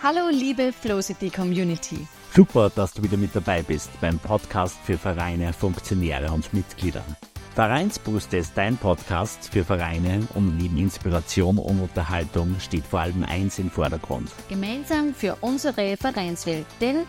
Hallo 0.00 0.28
liebe 0.30 0.72
Flowcity 0.72 1.28
Community. 1.28 2.06
Super, 2.32 2.70
dass 2.70 2.92
du 2.92 3.02
wieder 3.02 3.16
mit 3.16 3.34
dabei 3.34 3.62
bist 3.62 3.90
beim 4.00 4.16
Podcast 4.20 4.78
für 4.84 4.96
Vereine, 4.96 5.52
Funktionäre 5.52 6.30
und 6.30 6.54
Mitglieder. 6.54 7.02
Vereinsbooster 7.56 8.38
ist 8.38 8.52
dein 8.54 8.76
Podcast 8.76 9.48
für 9.52 9.64
Vereine 9.64 10.20
und 10.36 10.56
neben 10.56 10.78
Inspiration 10.78 11.58
und 11.58 11.80
Unterhaltung 11.80 12.54
steht 12.60 12.84
vor 12.86 13.00
allem 13.00 13.24
eins 13.24 13.58
im 13.58 13.72
Vordergrund. 13.72 14.30
Gemeinsam 14.48 15.12
für 15.12 15.36
unsere 15.40 15.96
Vereinswelt, 15.96 16.66
denn 16.80 17.04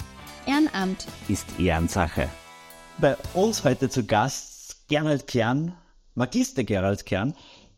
Ehrenamt 0.47 1.05
ist 1.27 1.45
Ehrensache. 1.59 2.27
Bei 2.97 3.15
uns 3.35 3.63
heute 3.63 3.89
zu 3.89 4.03
Gast 4.03 4.87
Gerald 4.87 5.27
Kern, 5.27 5.73
Magister 6.15 6.63
Gerald 6.63 7.05
Kern, 7.05 7.35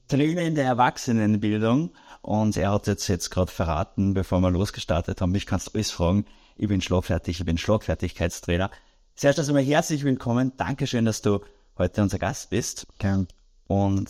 Trainer 0.08 0.44
in 0.44 0.56
der 0.56 0.66
Erwachsenenbildung 0.66 1.92
und 2.22 2.56
er 2.58 2.72
hat 2.72 2.88
jetzt, 2.88 3.08
jetzt 3.08 3.32
gerade 3.32 3.52
verraten, 3.52 4.14
bevor 4.14 4.40
wir 4.42 4.52
losgestartet 4.52 5.22
haben, 5.22 5.32
mich 5.32 5.46
kannst 5.46 5.68
du 5.68 5.72
alles 5.74 5.92
fragen. 5.92 6.26
Ich 6.56 6.68
bin 6.68 6.82
schlagfertig, 6.82 7.40
ich 7.40 7.46
bin 7.46 7.58
Schlagfertigkeitstrainer. 7.58 8.70
Zuerst 9.16 9.40
also 9.40 9.54
mal 9.54 9.64
herzlich 9.64 10.04
willkommen. 10.04 10.54
Dankeschön, 10.58 11.06
dass 11.06 11.22
du 11.22 11.40
heute 11.78 12.02
unser 12.02 12.20
Gast 12.20 12.52
bist. 12.52 12.88
Gern. 13.00 13.28
Und 13.68 14.10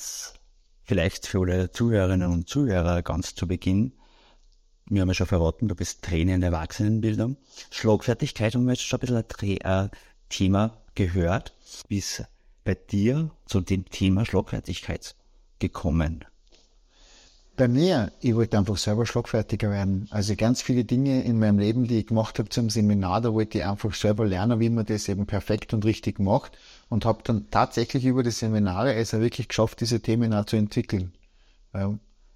vielleicht 0.83 1.27
für 1.27 1.41
alle 1.41 1.71
Zuhörerinnen 1.71 2.29
und 2.29 2.49
Zuhörer 2.49 3.01
ganz 3.01 3.35
zu 3.35 3.47
Beginn. 3.47 3.93
Wir 4.87 5.01
haben 5.01 5.07
ja 5.07 5.13
schon 5.13 5.27
verraten, 5.27 5.69
du 5.69 5.75
bist 5.75 6.01
Trainer 6.01 6.35
in 6.35 6.41
der 6.41 6.51
Erwachsenenbildung. 6.51 7.37
Schlagfertigkeit 7.69 8.55
haben 8.55 8.65
wir 8.65 8.73
jetzt 8.73 8.83
schon 8.83 8.99
ein 8.99 9.25
bisschen 9.25 9.61
ein 9.63 9.85
äh, 9.85 9.89
Thema 10.27 10.81
gehört. 10.95 11.55
Wie 11.87 11.99
ist 11.99 12.25
bei 12.65 12.75
dir 12.75 13.31
zu 13.45 13.61
dem 13.61 13.85
Thema 13.85 14.25
Schlagfertigkeit 14.25 15.15
gekommen? 15.59 16.25
Bei 17.61 17.67
mir, 17.67 18.11
ich 18.21 18.33
wollte 18.33 18.57
einfach 18.57 18.75
selber 18.75 19.05
schlagfertiger 19.05 19.69
werden. 19.69 20.07
Also 20.09 20.35
ganz 20.35 20.63
viele 20.63 20.83
Dinge 20.83 21.21
in 21.21 21.37
meinem 21.37 21.59
Leben, 21.59 21.85
die 21.87 21.99
ich 21.99 22.07
gemacht 22.07 22.39
habe 22.39 22.49
zum 22.49 22.71
Seminar, 22.71 23.21
da 23.21 23.35
wollte 23.35 23.59
ich 23.59 23.65
einfach 23.65 23.93
selber 23.93 24.25
lernen, 24.25 24.59
wie 24.59 24.71
man 24.71 24.83
das 24.83 25.07
eben 25.07 25.27
perfekt 25.27 25.71
und 25.75 25.85
richtig 25.85 26.19
macht 26.19 26.57
und 26.89 27.05
habe 27.05 27.19
dann 27.23 27.51
tatsächlich 27.51 28.03
über 28.05 28.23
die 28.23 28.31
Seminare 28.31 28.95
es 28.95 29.13
also 29.13 29.23
wirklich 29.23 29.47
geschafft, 29.47 29.79
diese 29.79 29.99
Themen 29.99 30.33
auch 30.33 30.45
zu 30.45 30.55
entwickeln. 30.55 31.13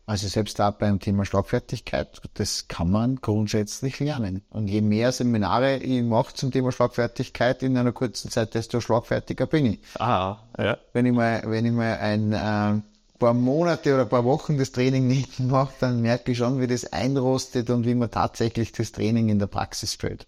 Also 0.05 0.27
selbst 0.27 0.61
auch 0.61 0.73
beim 0.73 0.99
Thema 0.99 1.25
Schlagfertigkeit, 1.25 2.21
das 2.35 2.67
kann 2.67 2.91
man 2.91 3.15
grundsätzlich 3.15 3.99
lernen. 3.99 4.43
Und 4.51 4.67
je 4.67 4.81
mehr 4.81 5.11
Seminare 5.11 5.77
ich 5.77 6.03
mache 6.03 6.35
zum 6.35 6.51
Thema 6.51 6.71
Schlagfertigkeit 6.71 7.63
in 7.63 7.75
einer 7.77 7.93
kurzen 7.93 8.29
Zeit, 8.29 8.53
desto 8.53 8.79
schlagfertiger 8.79 9.47
bin 9.47 9.65
ich. 9.65 9.79
Ah, 9.97 10.37
ja. 10.59 10.77
Wenn 10.93 11.07
ich 11.07 11.13
mal, 11.13 11.41
wenn 11.47 11.65
ich 11.65 11.71
mal 11.71 11.97
ein 11.97 12.31
äh, 12.31 12.81
paar 13.19 13.33
Monate 13.33 13.93
oder 13.93 14.03
ein 14.03 14.09
paar 14.09 14.25
Wochen 14.25 14.57
das 14.57 14.71
Training 14.71 15.07
nicht 15.07 15.39
mache, 15.39 15.73
dann 15.79 16.01
merke 16.01 16.31
ich 16.31 16.37
schon, 16.37 16.59
wie 16.59 16.67
das 16.67 16.91
einrostet 16.91 17.69
und 17.69 17.85
wie 17.85 17.95
man 17.95 18.11
tatsächlich 18.11 18.71
das 18.71 18.91
Training 18.91 19.29
in 19.29 19.39
der 19.39 19.47
Praxis 19.47 19.95
fällt. 19.95 20.27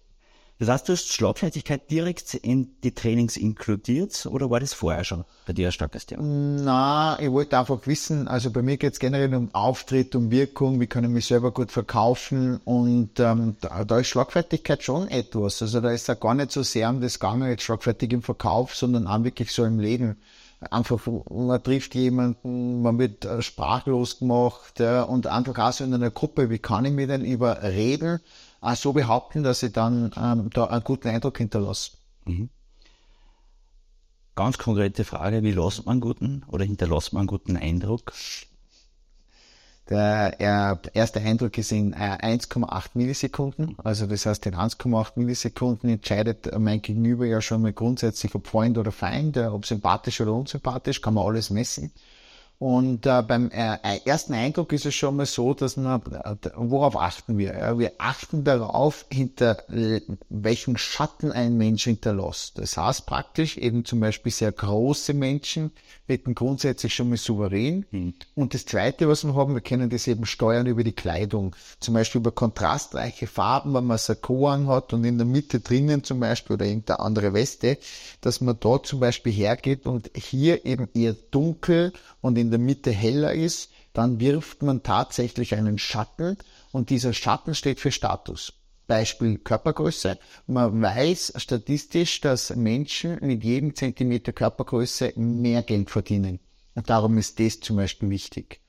Das 0.60 0.68
heißt, 0.68 0.88
du 0.88 0.92
hast 0.92 1.12
Schlagfertigkeit 1.12 1.88
direkt 1.88 2.34
in 2.34 2.80
die 2.82 2.92
Trainings 2.92 3.36
inkludiert 3.36 4.26
oder 4.26 4.50
war 4.50 4.58
das 4.58 4.72
vorher 4.72 5.04
schon 5.04 5.24
bei 5.46 5.52
dir 5.52 5.68
ein 5.68 5.72
starkes 5.72 6.06
Thema? 6.06 6.24
Na, 6.24 7.16
ich 7.20 7.30
wollte 7.30 7.56
einfach 7.56 7.86
wissen, 7.86 8.26
also 8.26 8.50
bei 8.50 8.62
mir 8.62 8.76
geht 8.76 8.94
es 8.94 8.98
generell 8.98 9.32
um 9.36 9.54
Auftritt, 9.54 10.16
um 10.16 10.32
Wirkung, 10.32 10.80
wie 10.80 10.88
kann 10.88 11.04
ich 11.04 11.10
mich 11.10 11.26
selber 11.26 11.52
gut 11.52 11.70
verkaufen 11.70 12.60
und 12.64 13.20
ähm, 13.20 13.54
da, 13.60 13.84
da, 13.84 13.98
ist 14.00 14.08
Schlagfertigkeit 14.08 14.82
schon 14.82 15.06
etwas. 15.06 15.62
Also 15.62 15.80
da 15.80 15.92
ist 15.92 16.08
ja 16.08 16.14
gar 16.14 16.34
nicht 16.34 16.50
so 16.50 16.64
sehr 16.64 16.90
um 16.90 17.00
das 17.00 17.20
Gange 17.20 17.50
jetzt 17.50 17.62
schlagfertig 17.62 18.12
im 18.12 18.22
Verkauf, 18.22 18.74
sondern 18.74 19.06
auch 19.06 19.22
wirklich 19.22 19.52
so 19.52 19.64
im 19.64 19.78
Leben 19.78 20.16
einfach, 20.60 21.00
man 21.30 21.62
trifft 21.62 21.94
jemanden, 21.94 22.82
man 22.82 22.98
wird 22.98 23.24
äh, 23.24 23.42
sprachlos 23.42 24.18
gemacht 24.18 24.80
ja, 24.80 25.02
und 25.02 25.26
einfach 25.26 25.58
auch 25.58 25.72
so 25.72 25.84
in 25.84 25.94
einer 25.94 26.10
Gruppe, 26.10 26.50
wie 26.50 26.58
kann 26.58 26.84
ich 26.84 26.92
mir 26.92 27.06
denn 27.06 27.24
über 27.24 27.62
Reden 27.62 28.20
auch 28.60 28.74
so 28.74 28.92
behaupten, 28.92 29.42
dass 29.42 29.62
ich 29.62 29.72
dann 29.72 30.10
ähm, 30.16 30.50
da 30.52 30.64
einen 30.64 30.82
guten 30.82 31.08
Eindruck 31.08 31.38
hinterlasse. 31.38 31.92
Mhm. 32.24 32.48
Ganz 34.34 34.58
konkrete 34.58 35.04
Frage, 35.04 35.42
wie 35.42 35.52
lässt 35.52 35.84
man 35.86 35.94
einen 35.94 36.00
guten 36.00 36.44
oder 36.48 36.64
hinterlässt 36.64 37.12
man 37.12 37.20
einen 37.20 37.26
guten 37.28 37.56
Eindruck? 37.56 38.12
Der 39.88 40.38
erste 40.92 41.20
Eindruck 41.20 41.56
ist 41.56 41.72
in 41.72 41.94
1,8 41.94 42.84
äh, 42.84 42.88
Millisekunden. 42.92 43.74
Also 43.82 44.06
das 44.06 44.26
heißt, 44.26 44.44
in 44.46 44.54
1,8 44.54 45.12
Millisekunden 45.14 45.88
entscheidet 45.88 46.50
mein 46.58 46.82
Gegenüber 46.82 47.24
ja 47.24 47.40
schon 47.40 47.62
mal 47.62 47.72
grundsätzlich, 47.72 48.34
ob 48.34 48.46
Freund 48.46 48.76
oder 48.76 48.92
Feind, 48.92 49.38
ob 49.38 49.64
sympathisch 49.64 50.20
oder 50.20 50.34
unsympathisch, 50.34 51.00
kann 51.00 51.14
man 51.14 51.26
alles 51.26 51.48
messen. 51.48 51.90
Und 52.58 53.06
äh, 53.06 53.22
beim 53.22 53.50
äh, 53.52 53.78
ersten 54.04 54.34
Eindruck 54.34 54.72
ist 54.72 54.84
es 54.84 54.94
schon 54.94 55.14
mal 55.14 55.26
so, 55.26 55.54
dass 55.54 55.76
man, 55.76 56.02
äh, 56.02 56.34
worauf 56.56 56.96
achten 56.96 57.38
wir? 57.38 57.56
Ja, 57.56 57.78
wir 57.78 57.92
achten 57.98 58.42
darauf, 58.42 59.06
hinter 59.12 59.58
welchen 60.28 60.76
Schatten 60.76 61.30
ein 61.30 61.56
Mensch 61.56 61.84
hinterlässt. 61.84 62.58
Das 62.58 62.76
heißt 62.76 63.06
praktisch 63.06 63.58
eben 63.58 63.84
zum 63.84 64.00
Beispiel 64.00 64.32
sehr 64.32 64.50
große 64.50 65.14
Menschen 65.14 65.70
wirken 66.08 66.34
grundsätzlich 66.34 66.94
schon 66.94 67.10
mal 67.10 67.16
souverän. 67.16 67.84
Mhm. 67.90 68.14
Und 68.34 68.54
das 68.54 68.66
Zweite, 68.66 69.08
was 69.08 69.24
wir 69.24 69.34
haben, 69.34 69.54
wir 69.54 69.60
können 69.60 69.90
das 69.90 70.06
eben 70.06 70.26
steuern 70.26 70.66
über 70.66 70.82
die 70.82 70.92
Kleidung. 70.92 71.54
Zum 71.80 71.94
Beispiel 71.94 72.20
über 72.20 72.32
kontrastreiche 72.32 73.26
Farben, 73.26 73.74
wenn 73.74 73.84
man 73.84 73.98
Sakko 73.98 74.48
hat 74.48 74.92
und 74.92 75.04
in 75.04 75.18
der 75.18 75.26
Mitte 75.26 75.60
drinnen 75.60 76.02
zum 76.02 76.20
Beispiel 76.20 76.54
oder 76.54 76.66
irgendeine 76.66 77.00
andere 77.00 77.34
Weste, 77.34 77.78
dass 78.20 78.40
man 78.40 78.56
dort 78.58 78.86
zum 78.86 79.00
Beispiel 79.00 79.32
hergeht 79.32 79.86
und 79.86 80.10
hier 80.14 80.64
eben 80.64 80.88
eher 80.94 81.14
dunkel 81.30 81.92
und 82.20 82.38
in 82.38 82.47
der 82.50 82.58
Mitte 82.58 82.90
heller 82.90 83.32
ist, 83.32 83.70
dann 83.92 84.20
wirft 84.20 84.62
man 84.62 84.82
tatsächlich 84.82 85.54
einen 85.54 85.78
Schatten 85.78 86.36
und 86.72 86.90
dieser 86.90 87.12
Schatten 87.12 87.54
steht 87.54 87.80
für 87.80 87.90
Status. 87.90 88.52
Beispiel 88.86 89.38
Körpergröße. 89.38 90.18
Man 90.46 90.80
weiß 90.82 91.34
statistisch, 91.36 92.20
dass 92.20 92.54
Menschen 92.56 93.18
mit 93.20 93.44
jedem 93.44 93.74
Zentimeter 93.74 94.32
Körpergröße 94.32 95.12
mehr 95.16 95.62
Geld 95.62 95.90
verdienen. 95.90 96.40
Und 96.74 96.88
darum 96.88 97.18
ist 97.18 97.38
das 97.38 97.60
zum 97.60 97.76
Beispiel 97.76 98.08
wichtig. 98.10 98.60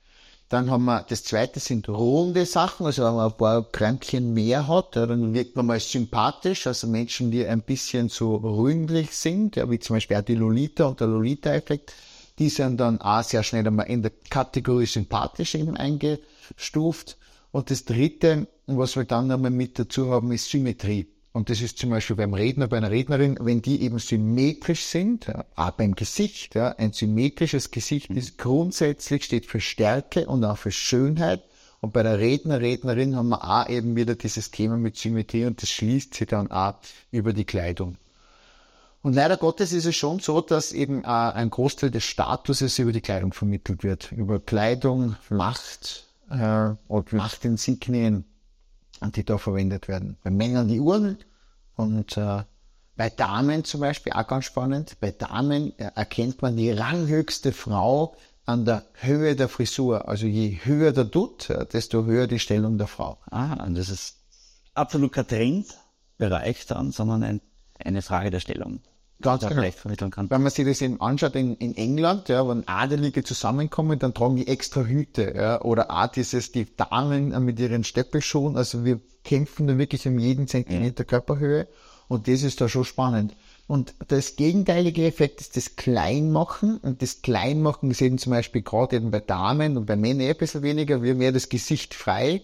Dann 0.50 0.68
haben 0.68 0.84
wir, 0.84 1.06
das 1.08 1.22
zweite 1.22 1.60
sind 1.60 1.88
runde 1.88 2.44
Sachen, 2.44 2.84
also 2.84 3.04
wenn 3.04 3.14
man 3.14 3.30
ein 3.30 3.36
paar 3.36 3.70
Kränzchen 3.70 4.34
mehr 4.34 4.66
hat, 4.66 4.96
dann 4.96 5.32
wirkt 5.32 5.54
man 5.54 5.66
mal 5.66 5.78
sympathisch, 5.78 6.66
also 6.66 6.88
Menschen, 6.88 7.30
die 7.30 7.46
ein 7.46 7.62
bisschen 7.62 8.08
so 8.08 8.34
ründlich 8.34 9.12
sind, 9.12 9.54
ja, 9.54 9.70
wie 9.70 9.78
zum 9.78 9.94
Beispiel 9.94 10.16
auch 10.16 10.22
die 10.22 10.34
Lolita 10.34 10.86
und 10.86 10.98
der 10.98 11.06
Lolita-Effekt, 11.06 11.94
die 12.40 12.48
sind 12.48 12.80
dann 12.80 13.00
auch 13.02 13.22
sehr 13.22 13.42
schnell 13.42 13.66
einmal 13.66 13.86
in 13.86 14.00
der 14.02 14.12
Kategorie 14.30 14.86
sympathisch 14.86 15.54
eben 15.54 15.76
eingestuft. 15.76 17.18
Und 17.52 17.70
das 17.70 17.84
dritte, 17.84 18.48
was 18.66 18.96
wir 18.96 19.04
dann 19.04 19.30
einmal 19.30 19.50
mit 19.50 19.78
dazu 19.78 20.10
haben, 20.10 20.32
ist 20.32 20.48
Symmetrie. 20.48 21.06
Und 21.32 21.50
das 21.50 21.60
ist 21.60 21.78
zum 21.78 21.90
Beispiel 21.90 22.16
beim 22.16 22.32
Redner, 22.32 22.66
bei 22.66 22.78
einer 22.78 22.90
Rednerin, 22.90 23.36
wenn 23.40 23.60
die 23.60 23.82
eben 23.82 23.98
symmetrisch 23.98 24.84
sind, 24.84 25.26
ja, 25.26 25.44
auch 25.54 25.72
beim 25.72 25.94
Gesicht, 25.94 26.54
ja, 26.54 26.70
ein 26.70 26.92
symmetrisches 26.92 27.70
Gesicht 27.70 28.10
ist 28.10 28.38
grundsätzlich, 28.38 29.24
steht 29.24 29.46
für 29.46 29.60
Stärke 29.60 30.26
und 30.26 30.42
auch 30.42 30.58
für 30.58 30.72
Schönheit. 30.72 31.44
Und 31.82 31.92
bei 31.92 32.02
der 32.02 32.18
Redner, 32.18 32.60
Rednerin 32.60 33.16
haben 33.16 33.28
wir 33.28 33.44
auch 33.44 33.68
eben 33.68 33.96
wieder 33.96 34.14
dieses 34.14 34.50
Thema 34.50 34.76
mit 34.76 34.96
Symmetrie 34.96 35.44
und 35.44 35.62
das 35.62 35.68
schließt 35.68 36.14
sich 36.14 36.26
dann 36.26 36.50
auch 36.50 36.74
über 37.12 37.32
die 37.32 37.44
Kleidung. 37.44 37.96
Und 39.02 39.14
leider 39.14 39.38
Gottes 39.38 39.72
ist 39.72 39.86
es 39.86 39.96
schon 39.96 40.20
so, 40.20 40.40
dass 40.40 40.72
eben 40.72 41.04
äh, 41.04 41.06
ein 41.06 41.48
Großteil 41.48 41.90
des 41.90 42.04
Statuses 42.04 42.78
über 42.78 42.92
die 42.92 43.00
Kleidung 43.00 43.32
vermittelt 43.32 43.82
wird. 43.82 44.12
Über 44.12 44.40
Kleidung, 44.40 45.16
Macht 45.30 46.06
äh, 46.28 46.70
und 46.86 47.12
Machtinsignien, 47.12 48.24
die 49.14 49.24
da 49.24 49.38
verwendet 49.38 49.88
werden. 49.88 50.18
Bei 50.22 50.30
Männern 50.30 50.68
die 50.68 50.80
Uhren 50.80 51.18
und 51.76 52.16
äh, 52.18 52.42
bei 52.96 53.08
Damen 53.08 53.64
zum 53.64 53.80
Beispiel, 53.80 54.12
auch 54.12 54.26
ganz 54.26 54.44
spannend, 54.44 54.98
bei 55.00 55.10
Damen 55.12 55.72
äh, 55.78 55.90
erkennt 55.94 56.42
man 56.42 56.58
die 56.58 56.70
ranghöchste 56.70 57.52
Frau 57.52 58.14
an 58.44 58.66
der 58.66 58.84
Höhe 58.92 59.34
der 59.34 59.48
Frisur. 59.48 60.06
Also 60.06 60.26
je 60.26 60.58
höher 60.64 60.92
der 60.92 61.04
Dutt, 61.04 61.48
äh, 61.48 61.64
desto 61.64 62.04
höher 62.04 62.26
die 62.26 62.38
Stellung 62.38 62.76
der 62.76 62.88
Frau. 62.88 63.16
Ah, 63.30 63.64
und 63.64 63.78
das 63.78 63.88
ist 63.88 64.18
absolut 64.74 65.12
kein 65.12 65.26
Trendbereich 65.26 66.66
dann, 66.66 66.92
sondern 66.92 67.22
ein, 67.22 67.40
eine 67.82 68.02
Frage 68.02 68.30
der 68.30 68.40
Stellung. 68.40 68.82
Ganz 69.20 69.46
genau. 69.46 69.70
vermitteln 69.70 70.10
kann. 70.10 70.30
Wenn 70.30 70.42
man 70.42 70.50
sich 70.50 70.66
das 70.66 70.80
eben 70.80 71.00
anschaut 71.00 71.34
in, 71.36 71.54
in 71.56 71.76
England, 71.76 72.28
ja, 72.28 72.46
wenn 72.48 72.66
Adelige 72.66 73.22
zusammenkommen, 73.22 73.98
dann 73.98 74.14
tragen 74.14 74.36
die 74.36 74.48
extra 74.48 74.82
Hüte, 74.82 75.34
ja, 75.36 75.60
oder 75.62 75.90
auch 75.90 76.08
dieses, 76.08 76.52
die 76.52 76.66
Damen 76.76 77.44
mit 77.44 77.58
ihren 77.60 77.84
Steppelschuhen, 77.84 78.56
also 78.56 78.84
wir 78.84 79.00
kämpfen 79.24 79.66
da 79.66 79.76
wirklich 79.76 80.06
um 80.06 80.18
jeden 80.18 80.48
Zentimeter. 80.48 81.04
Körperhöhe 81.04 81.68
und 82.08 82.26
das 82.26 82.42
ist 82.42 82.60
da 82.60 82.68
schon 82.68 82.84
spannend. 82.84 83.36
Und 83.68 83.94
das 84.08 84.34
gegenteilige 84.34 85.06
Effekt 85.06 85.40
ist 85.40 85.56
das 85.56 85.76
Kleinmachen. 85.76 86.78
Und 86.78 87.02
das 87.02 87.22
Kleinmachen 87.22 87.88
ist 87.92 88.02
eben 88.02 88.18
zum 88.18 88.32
Beispiel 88.32 88.62
gerade 88.62 88.96
eben 88.96 89.12
bei 89.12 89.20
Damen 89.20 89.76
und 89.76 89.86
bei 89.86 89.94
Männern 89.94 90.22
eher 90.22 90.34
ein 90.34 90.38
bisschen 90.38 90.62
weniger, 90.62 91.04
wir 91.04 91.14
mehr 91.14 91.30
das 91.30 91.48
Gesicht 91.48 91.94
frei. 91.94 92.42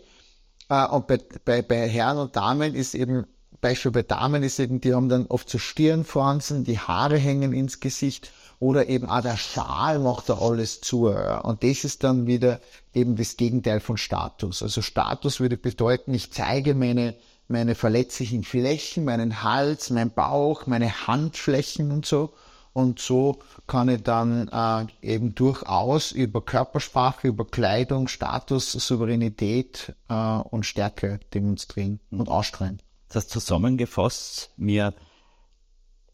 Äh, 0.69 0.87
und 0.87 1.09
bei, 1.09 1.19
bei, 1.45 1.63
bei 1.63 1.89
Herren 1.89 2.19
und 2.19 2.37
Damen 2.37 2.77
ist 2.77 2.95
eben 2.95 3.27
Beispiel 3.67 3.91
bei 3.91 4.03
Damen 4.03 4.45
ist 4.45 4.61
eben, 4.61 4.81
die 4.81 4.95
haben 4.95 5.09
dann 5.09 5.27
oft 5.27 5.51
so 5.51 5.59
Stirnfransen, 5.59 6.63
die 6.63 6.79
Haare 6.79 7.19
hängen 7.19 7.53
ins 7.53 7.81
Gesicht 7.81 8.31
oder 8.61 8.89
eben 8.89 9.09
auch 9.09 9.23
der 9.23 9.37
Schal 9.37 9.99
macht 9.99 10.29
da 10.29 10.39
alles 10.39 10.81
zu. 10.81 11.09
Und 11.09 11.65
das 11.65 11.83
ist 11.83 12.05
dann 12.05 12.29
wieder 12.29 12.61
eben 12.95 13.17
das 13.17 13.37
Gegenteil 13.37 13.81
von 13.81 13.97
Status. 13.97 14.63
Also 14.63 14.83
Status 14.83 15.41
würde 15.41 15.57
bedeuten, 15.57 16.15
ich 16.15 16.33
zeige 16.33 16.77
meine, 16.77 17.17
meine 17.49 17.75
verletzlichen 17.75 18.45
Flächen, 18.45 19.05
meinen 19.05 19.43
Hals, 19.43 19.91
meinen 19.91 20.13
Bauch, 20.13 20.67
meine 20.67 21.09
Handflächen 21.09 21.91
und 21.91 22.07
so. 22.07 22.35
Und 22.73 23.01
so 23.01 23.41
kann 23.67 23.89
ich 23.89 24.05
dann 24.05 24.49
äh, 24.49 24.87
eben 25.03 25.35
durchaus 25.35 26.13
über 26.13 26.41
Körpersprache, 26.41 27.27
über 27.27 27.47
Kleidung, 27.47 28.07
Status, 28.07 28.71
Souveränität 28.71 29.95
äh, 30.09 30.15
und 30.15 30.67
Stärke 30.67 31.19
demonstrieren 31.35 31.99
und 32.13 32.29
ausstrahlen. 32.29 32.81
Das 33.09 33.29
zusammengefasst, 33.29 34.53
wir 34.57 34.95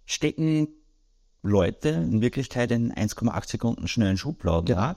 stecken 0.05 0.69
Leute 1.43 1.89
in 1.89 2.21
Wirklichkeit 2.21 2.71
in 2.71 2.93
1,8 2.93 3.51
Sekunden 3.51 3.89
schnellen 3.89 4.17
Schubladen. 4.17 4.77
Ja. 4.77 4.97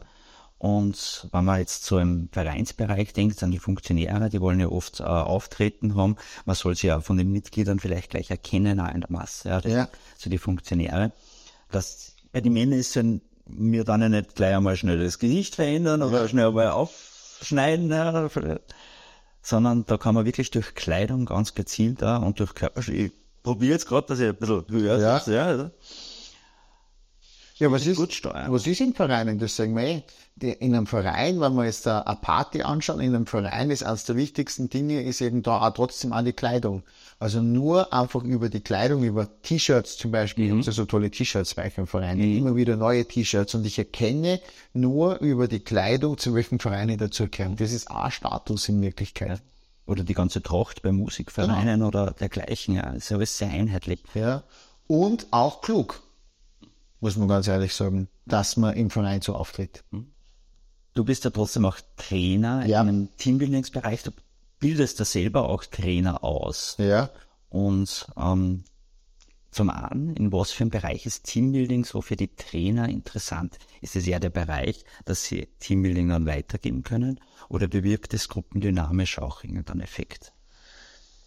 Und 0.57 1.27
wenn 1.31 1.45
man 1.45 1.59
jetzt 1.59 1.86
so 1.86 2.00
im 2.00 2.30
Vereinsbereich 2.31 3.13
denkt, 3.13 3.42
an 3.44 3.51
die 3.51 3.59
Funktionäre, 3.59 4.30
die 4.30 4.42
wollen 4.42 4.59
ja 4.59 4.69
oft 4.69 5.00
äh, 5.00 5.03
Auftreten 5.03 5.95
haben. 5.95 6.15
Man 6.45 6.56
soll 6.56 6.75
sie 6.75 6.88
ja 6.88 7.01
von 7.01 7.18
den 7.18 7.31
Mitgliedern 7.31 7.80
vielleicht 7.80 8.12
gleich 8.12 8.30
erkennen, 8.30 8.80
auch 8.80 8.94
in 8.94 9.01
der 9.01 9.12
Masse. 9.12 9.50
Ja, 9.50 9.59
ja. 9.59 9.89
So 10.18 10.30
die 10.30 10.38
Funktionäre. 10.38 11.12
Das, 11.71 12.15
bei 12.31 12.41
den 12.41 12.53
Männern 12.53 12.80
ist 12.80 12.95
dann 12.95 13.21
mir 13.48 13.83
dann 13.83 14.01
ja 14.01 14.09
nicht 14.09 14.36
gleich 14.36 14.56
einmal 14.56 14.75
schnell 14.75 15.03
das 15.03 15.19
Gesicht 15.19 15.56
verändern 15.56 16.01
oder 16.01 16.27
schnell 16.27 16.48
einmal 16.48 16.69
aufschneiden, 16.69 17.89
ja, 17.89 18.30
sondern 19.45 19.86
da 19.86 19.97
kann 19.97 20.15
man 20.15 20.25
wirklich 20.25 20.50
durch 20.50 20.74
Kleidung 20.74 21.25
ganz 21.25 21.53
gezielt 21.53 22.01
da 22.01 22.18
und 22.18 22.39
durch 22.39 22.56
Körpersprache, 22.56 22.97
ich 22.97 23.12
probiere 23.44 23.74
jetzt 23.74 23.88
gerade, 23.88 24.07
dass 24.07 24.19
ich 24.19 24.27
ein 24.27 24.36
bisschen 24.36 24.65
höher 24.69 24.97
ja. 24.97 25.21
Ja, 25.27 25.69
ja, 27.57 27.71
was 27.71 27.85
ist, 27.85 27.97
was 27.97 28.67
ist 28.67 28.81
in 28.81 28.93
Vereinen? 28.93 29.39
Das 29.39 29.55
sagen 29.55 29.77
wir 29.77 29.83
eh. 29.83 30.03
In 30.59 30.75
einem 30.75 30.87
Verein, 30.87 31.39
wenn 31.39 31.53
wir 31.53 31.63
jetzt 31.63 31.87
eine 31.87 32.17
Party 32.21 32.63
anschauen, 32.63 32.99
in 32.99 33.15
einem 33.15 33.25
Verein 33.25 33.71
ist 33.71 33.83
eines 33.83 34.03
der 34.03 34.17
wichtigsten 34.17 34.69
Dinge, 34.69 35.01
ist 35.01 35.21
eben 35.21 35.41
da 35.41 35.65
auch 35.65 35.73
trotzdem 35.73 36.11
an 36.11 36.25
die 36.25 36.33
Kleidung. 36.33 36.83
Also 37.17 37.41
nur 37.41 37.93
einfach 37.93 38.23
über 38.23 38.49
die 38.49 38.59
Kleidung, 38.59 39.05
über 39.05 39.29
T-Shirts 39.41 39.95
zum 39.95 40.11
Beispiel, 40.11 40.51
mhm. 40.51 40.59
ich 40.59 40.65
habe 40.67 40.75
so 40.75 40.83
tolle 40.83 41.09
T-Shirts 41.09 41.55
bei 41.55 41.71
im 41.77 41.87
Verein, 41.87 42.17
mhm. 42.17 42.37
immer 42.37 42.55
wieder 42.57 42.75
neue 42.75 43.07
T-Shirts 43.07 43.55
und 43.55 43.65
ich 43.65 43.79
erkenne 43.79 44.41
nur 44.73 45.19
über 45.19 45.47
die 45.47 45.61
Kleidung, 45.61 46.17
zu 46.17 46.35
welchem 46.35 46.59
Verein 46.59 46.89
ich 46.89 46.97
dazugehöre. 46.97 47.55
Das 47.55 47.71
ist 47.71 47.89
auch 47.89 48.11
Status 48.11 48.67
in 48.67 48.81
Wirklichkeit. 48.81 49.41
Oder 49.85 50.03
die 50.03 50.13
ganze 50.13 50.41
Tracht 50.41 50.81
bei 50.81 50.91
Musikvereinen 50.91 51.75
genau. 51.75 51.87
oder 51.87 52.11
dergleichen, 52.11 52.75
ja, 52.75 52.89
ist 52.89 53.13
alles 53.13 53.37
sehr 53.37 53.49
einheitlich. 53.49 54.03
Ja. 54.13 54.43
Und 54.87 55.27
auch 55.31 55.61
klug 55.61 56.04
muss 57.00 57.18
man 57.18 57.27
ganz 57.27 57.47
ehrlich 57.47 57.74
sagen, 57.74 58.07
dass 58.25 58.57
man 58.57 58.75
im 58.75 58.89
Verein 58.89 59.21
so 59.21 59.36
auftritt. 59.36 59.83
Hm. 59.92 60.12
Du 60.94 61.03
bist 61.03 61.25
ja 61.25 61.30
trotzdem 61.30 61.65
auch 61.65 61.77
Trainer 61.97 62.65
ja. 62.65 62.81
im 62.81 63.09
Teambuildingsbereich. 63.18 64.03
Du 64.03 64.12
bildest 64.59 65.00
da 65.00 65.06
selber 65.06 65.50
auch 65.50 65.65
Trainer 65.65 66.24
aus. 66.24 66.77
Ja. 66.80 67.09
Und 67.50 68.07
ähm, 68.18 68.63
zum 69.51 69.69
einen, 69.69 70.15
in 70.15 70.33
was 70.33 70.51
für 70.51 70.63
einem 70.63 70.69
Bereich 70.69 71.06
ist 71.06 71.24
Teambuilding 71.24 71.86
so 71.86 72.01
für 72.01 72.18
die 72.18 72.36
Trainer 72.36 72.89
interessant? 72.89 73.57
Ist 73.81 73.95
es 73.95 74.06
eher 74.06 74.19
der 74.19 74.30
Bereich, 74.30 74.83
dass 75.06 75.24
sie 75.24 75.48
Teambuilding 75.59 76.09
dann 76.09 76.25
weitergeben 76.25 76.83
können? 76.83 77.21
Oder 77.48 77.68
bewirkt 77.68 78.13
es 78.13 78.27
gruppendynamisch 78.27 79.19
auch 79.19 79.44
irgendeinen 79.44 79.80
Effekt? 79.80 80.33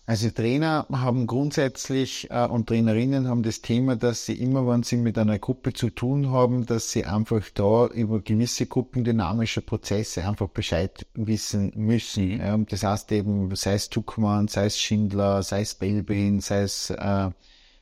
Also 0.09 0.31
Trainer 0.31 0.87
haben 0.91 1.27
grundsätzlich 1.27 2.31
äh, 2.31 2.47
und 2.47 2.67
Trainerinnen 2.67 3.29
haben 3.29 3.43
das 3.43 3.61
Thema, 3.61 3.95
dass 3.95 4.25
sie 4.25 4.41
immer, 4.41 4.67
wenn 4.67 4.83
sie 4.83 4.97
mit 4.97 5.19
einer 5.19 5.39
Gruppe 5.39 5.75
zu 5.75 5.91
tun 5.91 6.31
haben, 6.31 6.65
dass 6.65 6.91
sie 6.91 7.05
einfach 7.05 7.43
da 7.53 7.89
über 7.89 8.21
gewisse 8.21 8.65
gruppendynamische 8.65 9.61
Prozesse 9.61 10.27
einfach 10.27 10.49
Bescheid 10.49 11.07
wissen 11.13 11.73
müssen. 11.77 12.37
Mhm. 12.37 12.41
Ja, 12.41 12.57
das 12.57 12.85
heißt 12.85 13.13
eben, 13.13 13.55
sei 13.55 13.75
es 13.75 13.91
Tuckmann, 13.91 14.49
sei 14.49 14.65
es 14.65 14.79
Schindler, 14.79 15.43
sei 15.43 15.61
es 15.61 15.75
Belbin, 15.75 16.41
sei 16.41 16.63
es 16.63 16.89
äh, 16.89 17.27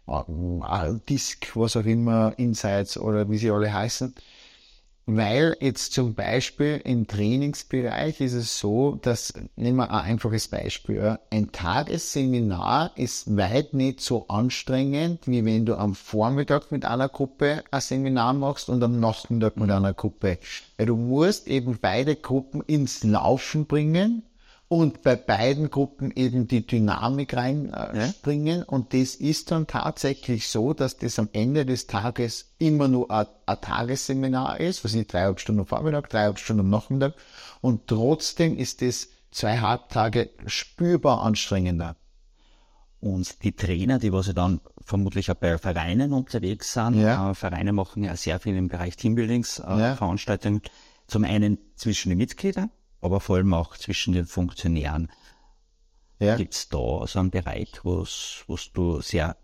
äh, 0.09 0.95
Disk, 1.09 1.55
was 1.55 1.77
auch 1.77 1.85
immer, 1.85 2.37
Insights 2.39 2.99
oder 2.99 3.31
wie 3.31 3.39
sie 3.39 3.53
alle 3.53 3.73
heißen. 3.73 4.13
Weil 5.09 5.57
jetzt 5.61 5.93
zum 5.93 6.15
Beispiel 6.15 6.81
im 6.83 7.07
Trainingsbereich 7.07 8.21
ist 8.21 8.33
es 8.33 8.59
so, 8.59 8.99
dass, 9.01 9.35
nehmen 9.55 9.77
wir 9.77 9.89
ein 9.93 10.05
einfaches 10.05 10.49
Beispiel, 10.49 11.21
ein 11.31 11.53
Tagesseminar 11.53 12.91
ist 12.97 13.37
weit 13.37 13.73
nicht 13.73 14.01
so 14.01 14.27
anstrengend, 14.27 15.29
wie 15.29 15.45
wenn 15.45 15.65
du 15.65 15.77
am 15.77 15.95
Vormittag 15.95 16.73
mit 16.73 16.85
einer 16.85 17.09
Gruppe 17.09 17.63
ein 17.71 17.81
Seminar 17.81 18.33
machst 18.33 18.69
und 18.69 18.83
am 18.83 18.99
Nachmittag 18.99 19.57
mit 19.57 19.71
einer 19.71 19.95
Gruppe. 19.95 20.39
Du 20.77 20.97
musst 20.97 21.47
eben 21.47 21.79
beide 21.81 22.17
Gruppen 22.17 22.63
ins 22.67 23.05
Laufen 23.05 23.67
bringen 23.67 24.25
und 24.69 25.03
bei 25.03 25.15
beiden 25.15 25.71
Gruppen 25.71 26.11
eben 26.11 26.49
die 26.49 26.67
Dynamik 26.67 27.35
reinspringen. 27.35 28.59
Ja. 28.59 28.65
Und 28.65 28.93
das 28.95 29.15
ist 29.15 29.53
dann 29.53 29.67
tatsächlich 29.67 30.49
so, 30.49 30.73
dass 30.73 30.97
das 30.97 31.19
am 31.19 31.29
Ende 31.33 31.65
des 31.65 31.87
Tages 31.87 32.53
immer 32.59 32.89
nur 32.89 33.11
ein, 33.11 33.27
ein 33.47 33.61
Tagesseminar 33.61 34.59
ist, 34.59 34.85
was 34.85 34.95
ich 34.95 35.07
dreieinhalb 35.07 35.39
Stunden 35.39 35.61
am 35.61 35.67
Vormittag, 35.67 36.11
dreieinhalb 36.11 36.39
Stunden 36.39 36.61
am 36.61 36.71
Nachmittag. 36.71 37.15
Und 37.61 37.87
trotzdem 37.87 38.57
ist 38.59 38.83
das 38.83 39.09
zweieinhalb 39.31 39.89
Tage 39.89 40.31
spürbar 40.47 41.23
anstrengender. 41.23 41.97
Und 42.99 43.45
die 43.45 43.53
Trainer, 43.53 43.99
die 44.01 44.13
was 44.13 44.27
ja 44.27 44.33
dann 44.33 44.61
vermutlich 44.85 45.31
auch 45.31 45.37
bei 45.37 45.59
Vereinen 45.59 46.13
unterwegs 46.13 46.73
sind, 46.73 46.95
ja. 46.95 47.31
äh, 47.31 47.35
Vereine 47.35 47.73
machen 47.73 48.03
ja 48.03 48.17
sehr 48.17 48.41
viel 48.41 48.57
im 48.57 48.69
Bereich 48.69 48.97
Teambuildings, 48.97 49.61
äh, 49.61 49.79
ja. 49.79 49.97
Veranstaltungen, 49.97 50.63
zum 51.07 51.23
einen 51.25 51.59
zwischen 51.77 52.09
den 52.09 52.19
Mitgliedern, 52.19 52.71
aber 53.01 53.21
vor 53.21 53.37
allem 53.37 53.55
auch 53.55 53.77
zwischen 53.77 54.13
den 54.13 54.27
Funktionären. 54.27 55.11
Ja. 56.19 56.37
Gibt 56.37 56.55
es 56.55 56.69
da 56.69 57.07
so 57.07 57.19
einen 57.19 57.31
Bereich, 57.31 57.71
was 57.85 58.71
du 58.73 59.01
sehr 59.01 59.37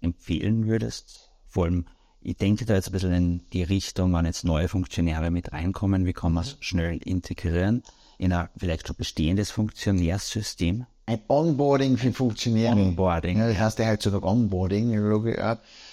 empfehlen 0.00 0.66
würdest? 0.66 1.30
Vor 1.46 1.64
allem, 1.64 1.86
ich 2.20 2.36
denke 2.36 2.66
da 2.66 2.74
jetzt 2.74 2.88
ein 2.88 2.92
bisschen 2.92 3.12
in 3.12 3.50
die 3.52 3.62
Richtung, 3.62 4.12
wenn 4.12 4.26
jetzt 4.26 4.44
neue 4.44 4.68
Funktionäre 4.68 5.30
mit 5.30 5.52
reinkommen, 5.52 6.04
wie 6.04 6.12
kann 6.12 6.34
man 6.34 6.44
es 6.44 6.56
schnell 6.60 6.98
integrieren 6.98 7.82
in 8.18 8.32
ein 8.32 8.48
vielleicht 8.56 8.86
schon 8.86 8.96
bestehendes 8.96 9.50
Funktionärssystem? 9.50 10.84
Ein 11.06 11.20
Onboarding 11.28 11.96
für 11.96 12.12
Funktionäre. 12.12 12.76
Onboarding. 12.76 13.38
Ja, 13.38 13.48
das 13.48 13.58
heißt 13.58 13.78
ja 13.78 13.88
heutzutage 13.88 14.26
Onboarding. 14.26 14.92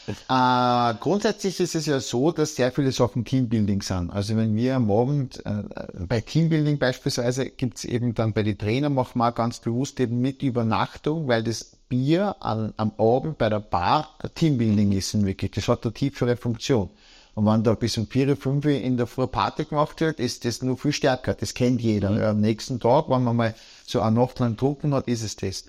Äh, 0.08 0.94
grundsätzlich 1.00 1.60
ist 1.60 1.76
es 1.76 1.86
ja 1.86 2.00
so, 2.00 2.32
dass 2.32 2.56
sehr 2.56 2.72
viele 2.72 2.92
Sachen 2.92 3.26
Teambuilding 3.26 3.82
sind. 3.82 4.12
Also 4.12 4.36
wenn 4.36 4.56
wir 4.56 4.76
am 4.76 4.92
Abend 4.92 5.46
äh, 5.46 5.64
bei 6.08 6.22
Teambuilding 6.22 6.78
beispielsweise 6.78 7.50
gibt's 7.50 7.86
eben 7.86 8.14
dann 8.14 8.34
bei 8.34 8.44
den 8.44 8.58
Trainern 8.58 8.94
machen 8.94 9.18
wir 9.18 9.32
ganz 9.32 9.60
bewusst 9.60 10.00
eben 10.00 10.22
mit 10.22 10.44
Übernachtung, 10.44 11.28
weil 11.28 11.44
das 11.44 11.78
Bier 11.90 12.36
an, 12.40 12.74
am 12.78 12.92
Abend 12.98 13.38
bei 13.38 13.50
der 13.50 13.60
Bar 13.60 14.10
Teambuilding 14.36 14.92
ist 14.92 15.14
in 15.14 15.26
wirklich. 15.26 15.52
Das 15.52 15.68
hat 15.68 15.84
eine 15.84 15.94
tiefere 15.94 16.38
Funktion. 16.38 16.90
Und 17.36 17.46
wenn 17.46 17.64
da 17.64 17.74
bis 17.74 17.98
um 17.98 18.08
4, 18.08 18.38
5 18.38 18.66
in 18.66 18.96
der 18.96 19.08
Früh 19.08 19.28
Party 19.28 19.66
gemacht 19.66 20.00
wird, 20.00 20.22
ist 20.22 20.46
das 20.46 20.62
nur 20.62 20.78
viel 20.78 20.94
stärker. 20.94 21.34
Das 21.34 21.54
kennt 21.54 21.82
jeder. 21.82 22.12
Mhm. 22.12 22.22
Am 22.22 22.42
nächsten 22.42 22.80
Tag, 22.80 23.10
wenn 23.10 23.24
man 23.24 23.36
mal 23.36 23.56
so 23.86 24.00
eine 24.00 24.16
Nacht 24.16 24.40
lang 24.40 24.52
getrunken 24.52 24.94
hat, 24.94 25.08
ist 25.10 25.22
es 25.22 25.36
das 25.36 25.66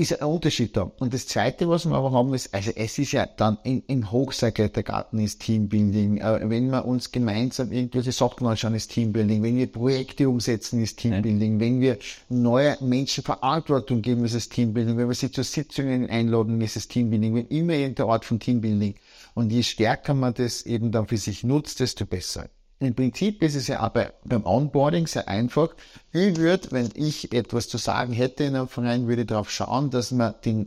ist 0.00 0.18
ein 0.18 0.26
Unterschied 0.26 0.76
da. 0.76 0.90
Und 0.98 1.12
das 1.12 1.26
Zweite, 1.26 1.68
was 1.68 1.84
wir 1.84 1.94
aber 1.94 2.12
haben, 2.12 2.32
ist, 2.32 2.54
also 2.54 2.70
es 2.74 2.98
ist 2.98 3.12
ja 3.12 3.26
dann 3.26 3.58
in, 3.64 3.82
in 3.86 4.10
Hochseilklettergarten 4.10 5.18
ist 5.18 5.40
Teambuilding. 5.40 6.18
Äh, 6.18 6.48
wenn 6.48 6.70
wir 6.70 6.86
uns 6.86 7.12
gemeinsam 7.12 7.70
irgendwelche 7.70 8.12
Sachen 8.12 8.46
anschauen, 8.46 8.74
ist 8.74 8.92
Teambuilding. 8.92 9.42
Wenn 9.42 9.56
wir 9.56 9.70
Projekte 9.70 10.28
umsetzen, 10.28 10.82
ist 10.82 10.98
Teambuilding. 10.98 11.60
Wenn 11.60 11.82
wir 11.82 11.98
neue 12.30 12.78
Menschen 12.80 13.22
Verantwortung 13.22 14.00
geben, 14.00 14.24
ist 14.24 14.34
es 14.34 14.48
Teambuilding. 14.48 14.96
Wenn 14.96 15.08
wir 15.08 15.14
sie 15.14 15.30
zu 15.30 15.44
Sitzungen 15.44 16.08
einladen, 16.08 16.60
ist 16.62 16.76
es 16.76 16.88
Teambuilding. 16.88 17.34
Wenn 17.34 17.48
immer 17.48 17.74
irgendeine 17.74 18.10
Art 18.10 18.24
von 18.24 18.40
Teambuilding. 18.40 18.94
Und 19.34 19.52
je 19.52 19.62
stärker 19.62 20.14
man 20.14 20.32
das 20.32 20.62
eben 20.62 20.92
dann 20.92 21.08
für 21.08 21.18
sich 21.18 21.44
nutzt, 21.44 21.80
desto 21.80 22.06
besser. 22.06 22.48
Im 22.82 22.94
Prinzip 22.94 23.42
ist 23.42 23.56
es 23.56 23.68
ja 23.68 23.86
bei, 23.88 24.10
beim 24.24 24.46
Onboarding 24.46 25.06
sehr 25.06 25.28
einfach. 25.28 25.68
Ich 26.12 26.36
würde, 26.36 26.72
wenn 26.72 26.88
ich 26.94 27.30
etwas 27.34 27.68
zu 27.68 27.76
sagen 27.76 28.14
hätte 28.14 28.44
in 28.44 28.56
einem 28.56 28.68
Verein, 28.68 29.06
würde 29.06 29.22
ich 29.22 29.28
darauf 29.28 29.50
schauen, 29.50 29.90
dass 29.90 30.12
man 30.12 30.34
den 30.46 30.66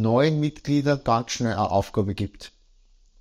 neuen 0.00 0.38
Mitgliedern 0.38 1.00
ganz 1.02 1.32
schnell 1.32 1.54
eine 1.54 1.68
Aufgabe 1.68 2.14
gibt. 2.14 2.52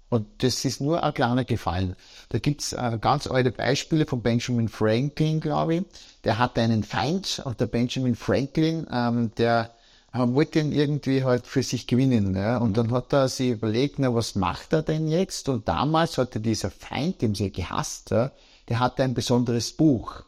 Und 0.10 0.28
das 0.44 0.64
ist 0.66 0.82
nur 0.82 1.04
ein 1.04 1.14
kleiner 1.16 1.46
Gefallen. 1.46 1.96
Da 2.30 2.38
gibt's 2.38 2.74
äh, 2.74 3.00
ganz 3.02 3.26
alte 3.26 3.52
Beispiele 3.52 4.06
von 4.06 4.22
Benjamin 4.22 4.70
Franklin, 4.70 5.40
glaube 5.40 5.76
ich. 5.76 5.84
Der 6.24 6.38
hatte 6.38 6.62
einen 6.62 6.84
Feind 6.84 7.42
und 7.44 7.60
der 7.60 7.66
Benjamin 7.66 8.16
Franklin, 8.16 8.86
ähm, 8.92 9.32
der 9.38 9.76
er 10.20 10.34
wollte 10.34 10.60
ihn 10.60 10.72
irgendwie 10.72 11.24
halt 11.24 11.48
für 11.48 11.64
sich 11.64 11.88
gewinnen. 11.88 12.36
Ja? 12.36 12.58
Und 12.58 12.78
dann 12.78 12.92
hat 12.92 13.14
er 13.14 13.30
sich 13.30 13.52
überlegt, 13.52 14.00
na, 14.00 14.14
was 14.14 14.36
macht 14.36 14.74
er 14.74 14.82
denn 14.82 15.08
jetzt? 15.08 15.50
Und 15.50 15.68
damals 15.68 16.18
hatte 16.18 16.40
dieser 16.40 16.72
Feind, 16.72 17.22
den 17.22 17.36
sie 17.36 17.52
gehasst, 17.52 18.12
ja, 18.12 18.32
der 18.70 18.80
hatte 18.80 19.04
ein 19.04 19.14
besonderes 19.14 19.72
Buch. 19.72 20.24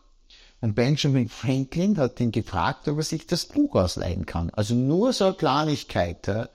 Und 0.62 0.76
Benjamin 0.76 1.30
Franklin 1.30 1.98
hat 1.98 2.20
ihn 2.20 2.32
gefragt, 2.32 2.88
ob 2.88 2.98
er 2.98 3.04
sich 3.04 3.26
das 3.26 3.46
Buch 3.46 3.76
ausleihen 3.76 4.26
kann. 4.26 4.50
Also 4.50 4.76
nur 4.76 5.14
so 5.14 5.26
eine 5.26 5.34
Kleinigkeit. 5.36 6.28
Ja. 6.28 6.50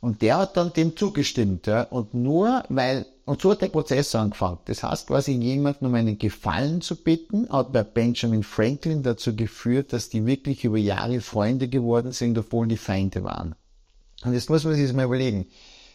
Und 0.00 0.22
der 0.22 0.38
hat 0.38 0.56
dann 0.56 0.72
dem 0.72 0.96
zugestimmt. 0.96 1.66
Ja. 1.66 1.82
Und 1.82 2.14
nur 2.14 2.64
weil, 2.68 3.06
und 3.26 3.42
so 3.42 3.50
hat 3.50 3.60
der 3.60 3.68
Prozess 3.68 4.14
angefangen. 4.14 4.58
Das 4.64 4.82
heißt 4.82 5.08
quasi 5.08 5.32
jemanden 5.32 5.86
um 5.86 5.94
einen 5.94 6.18
Gefallen 6.18 6.80
zu 6.80 6.96
bitten, 6.96 7.48
hat 7.50 7.72
bei 7.72 7.82
Benjamin 7.82 8.42
Franklin 8.42 9.02
dazu 9.02 9.36
geführt, 9.36 9.92
dass 9.92 10.08
die 10.08 10.24
wirklich 10.24 10.64
über 10.64 10.78
Jahre 10.78 11.20
Freunde 11.20 11.68
geworden 11.68 12.12
sind, 12.12 12.38
obwohl 12.38 12.66
die 12.66 12.78
Feinde 12.78 13.24
waren. 13.24 13.54
Und 14.24 14.32
jetzt 14.32 14.50
muss 14.50 14.64
man 14.64 14.74
sich 14.74 14.84
das 14.84 14.94
mal 14.94 15.04
überlegen. 15.04 15.46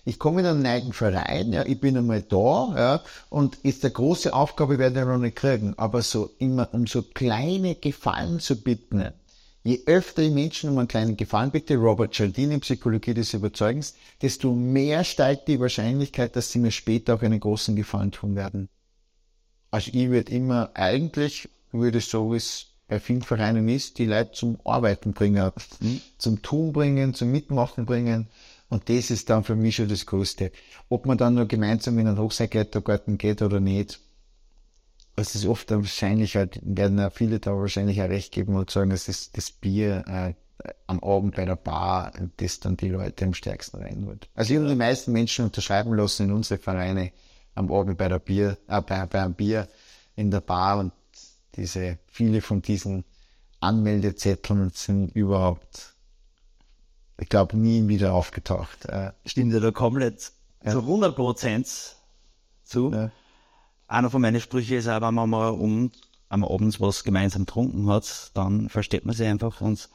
Ich 0.08 0.20
komme 0.20 0.42
in 0.42 0.46
einen 0.46 0.62
neuen 0.62 0.94
Verein, 0.94 1.52
ja, 1.52 1.66
ich 1.66 1.80
bin 1.80 1.98
einmal 1.98 2.22
da, 2.22 2.74
ja, 2.78 3.02
und 3.30 3.56
ist 3.64 3.84
eine 3.84 3.92
große 3.92 4.36
Aufgabe, 4.36 4.78
werde 4.78 5.00
ich 5.00 5.06
noch 5.06 5.18
nicht 5.18 5.36
kriegen. 5.36 5.74
Aber 5.78 6.04
so 6.04 6.30
immer, 6.38 6.70
um 6.74 6.86
so 6.86 7.02
kleine 7.02 7.74
Gefallen 7.74 8.40
zu 8.40 8.62
bitten, 8.62 9.12
je 9.66 9.82
öfter 9.88 10.22
ich 10.22 10.32
Menschen 10.32 10.70
um 10.70 10.78
einen 10.78 10.88
kleinen 10.88 11.18
Gefallen 11.18 11.50
bitte, 11.50 11.76
Robert 11.76 12.14
Cialdini, 12.14 12.60
Psychologie 12.60 13.16
des 13.16 13.34
Überzeugens, 13.34 13.96
desto 14.22 14.54
mehr 14.54 15.04
steigt 15.04 15.48
die 15.48 15.60
Wahrscheinlichkeit, 15.60 16.36
dass 16.36 16.52
sie 16.52 16.60
mir 16.60 16.72
später 16.72 17.16
auch 17.16 17.24
einen 17.24 17.40
großen 17.40 17.76
Gefallen 17.76 18.12
tun 18.12 18.36
werden. 18.36 18.70
Also 19.72 19.90
ich 19.92 20.10
würde 20.10 20.32
immer, 20.32 20.70
eigentlich 20.76 21.50
würde 21.72 22.00
so, 22.00 22.32
wie 22.32 22.38
es 22.38 22.68
bei 22.88 23.00
vielen 23.00 23.24
Vereinen 23.24 23.68
ist, 23.68 23.98
die 23.98 24.06
Leute 24.06 24.34
zum 24.34 24.60
Arbeiten 24.64 25.14
bringen, 25.14 25.52
mhm. 25.80 26.00
zum 26.20 26.44
Tun 26.44 26.72
bringen, 26.72 27.16
zum 27.16 27.32
Mitmachen 27.32 27.88
bringen. 27.88 28.28
Und 28.70 28.88
das 28.90 29.10
ist 29.10 29.32
dann 29.32 29.44
für 29.44 29.56
mich 29.56 29.78
schon 29.78 29.90
das 29.90 30.06
Größte. 30.06 30.52
Ob 30.90 31.08
man 31.08 31.18
dann 31.18 31.34
nur 31.34 31.48
gemeinsam 31.48 31.98
in 31.98 32.08
einen 32.08 32.20
Hochseilklettergarten 32.20 33.18
geht 33.18 33.42
oder 33.42 33.60
nicht, 33.60 34.00
das 35.16 35.36
ist 35.36 35.46
oft 35.46 35.72
wahrscheinlich 35.72 36.36
halt, 36.36 36.60
werden 36.64 37.10
viele 37.12 37.40
da 37.40 37.52
wahrscheinlich 37.52 38.02
auch 38.02 38.10
recht 38.10 38.34
geben 38.34 38.56
und 38.56 38.70
sagen, 38.70 38.90
das 38.90 39.08
ist 39.08 39.38
das 39.38 39.52
Bier 39.52 40.04
äh, 40.08 40.34
am 40.88 41.00
Abend 41.04 41.36
bei 41.36 41.46
der 41.46 41.56
Bar, 41.56 42.12
das 42.38 42.60
dann 42.60 42.78
die 42.78 42.90
Leute 42.90 43.26
am 43.26 43.34
stärksten 43.34 43.78
reinholt. 43.78 44.30
Also 44.34 44.54
ich 44.54 44.60
habe 44.60 44.70
die 44.70 44.76
meisten 44.76 45.12
Menschen 45.12 45.46
unterschreiben 45.46 45.94
lassen 45.94 46.28
in 46.28 46.32
unsere 46.32 46.60
Vereine 46.60 47.12
am 47.54 47.72
Abend 47.72 47.98
bei 47.98 48.10
der 48.10 48.20
Bier, 48.20 48.58
äh, 48.68 48.82
bei, 48.82 49.06
bei 49.06 49.22
einem 49.22 49.34
Bier 49.34 49.68
in 50.16 50.32
der 50.32 50.42
Bar 50.42 50.80
und 50.80 50.94
diese, 51.56 52.00
viele 52.08 52.42
von 52.42 52.62
diesen 52.62 53.06
Anmeldezetteln 53.62 54.72
sind 54.74 55.16
überhaupt 55.16 55.96
ich 57.18 57.30
glaube, 57.30 57.58
nie 57.58 57.88
wieder 57.88 58.14
aufgetaucht. 58.14 58.86
Äh, 58.86 59.12
Stimmt 59.26 59.54
ja 59.54 59.60
da 59.60 59.72
komplett 59.72 60.32
ja. 60.64 60.72
zu 60.72 60.80
100 60.80 61.16
Prozent 61.16 61.96
zu. 62.64 62.92
Ja. 62.92 63.12
Einer 63.88 64.10
von 64.10 64.22
meinen 64.22 64.42
Sprüchen 64.42 64.78
ist 64.78 64.88
auch, 64.88 65.02
wenn 65.02 65.14
man 65.14 65.30
mal 65.30 65.50
um, 65.50 65.92
am 66.30 66.44
Abend 66.44 66.80
was 66.82 67.04
gemeinsam 67.04 67.46
getrunken 67.46 67.88
hat, 67.88 68.32
dann 68.34 68.70
versteht 68.70 69.06
man 69.06 69.16
sich 69.16 69.28
einfach 69.28 69.62
und 69.62 69.90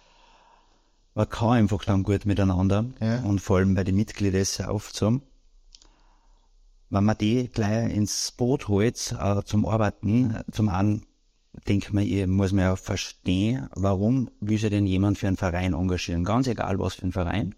man 1.15 1.29
kann 1.29 1.51
einfach 1.51 1.85
dann 1.85 2.03
gut 2.05 2.25
miteinander. 2.25 2.87
Ja. 3.01 3.23
Und 3.23 3.41
vor 3.41 3.59
allem 3.59 3.75
bei 3.75 3.85
den 3.85 3.97
Mitgliedern 3.97 4.41
ist 4.41 4.61
es 4.61 4.67
oft 4.67 4.95
so. 4.95 5.21
Wenn 6.89 7.05
man 7.05 7.19
die 7.19 7.49
gleich 7.49 7.93
ins 7.95 8.33
Boot 8.33 8.69
holt, 8.69 9.15
äh, 9.19 9.43
zum 9.45 9.67
Arbeiten, 9.67 10.37
zum 10.51 10.69
einen 10.69 11.07
denke 11.67 11.95
mir, 11.95 12.03
ich 12.03 12.27
muss 12.27 12.53
mir 12.53 12.63
ja 12.63 12.77
verstehen, 12.77 13.69
warum 13.75 14.31
will 14.41 14.59
sich 14.59 14.71
denn 14.71 14.87
jemand 14.87 15.19
für 15.19 15.29
einen 15.29 15.37
Verein 15.37 15.75
engagieren? 15.75 16.25
Ganz 16.25 16.47
egal, 16.47 16.79
was 16.79 16.95
für 16.95 17.07
ein 17.07 17.13
Verein. 17.13 17.55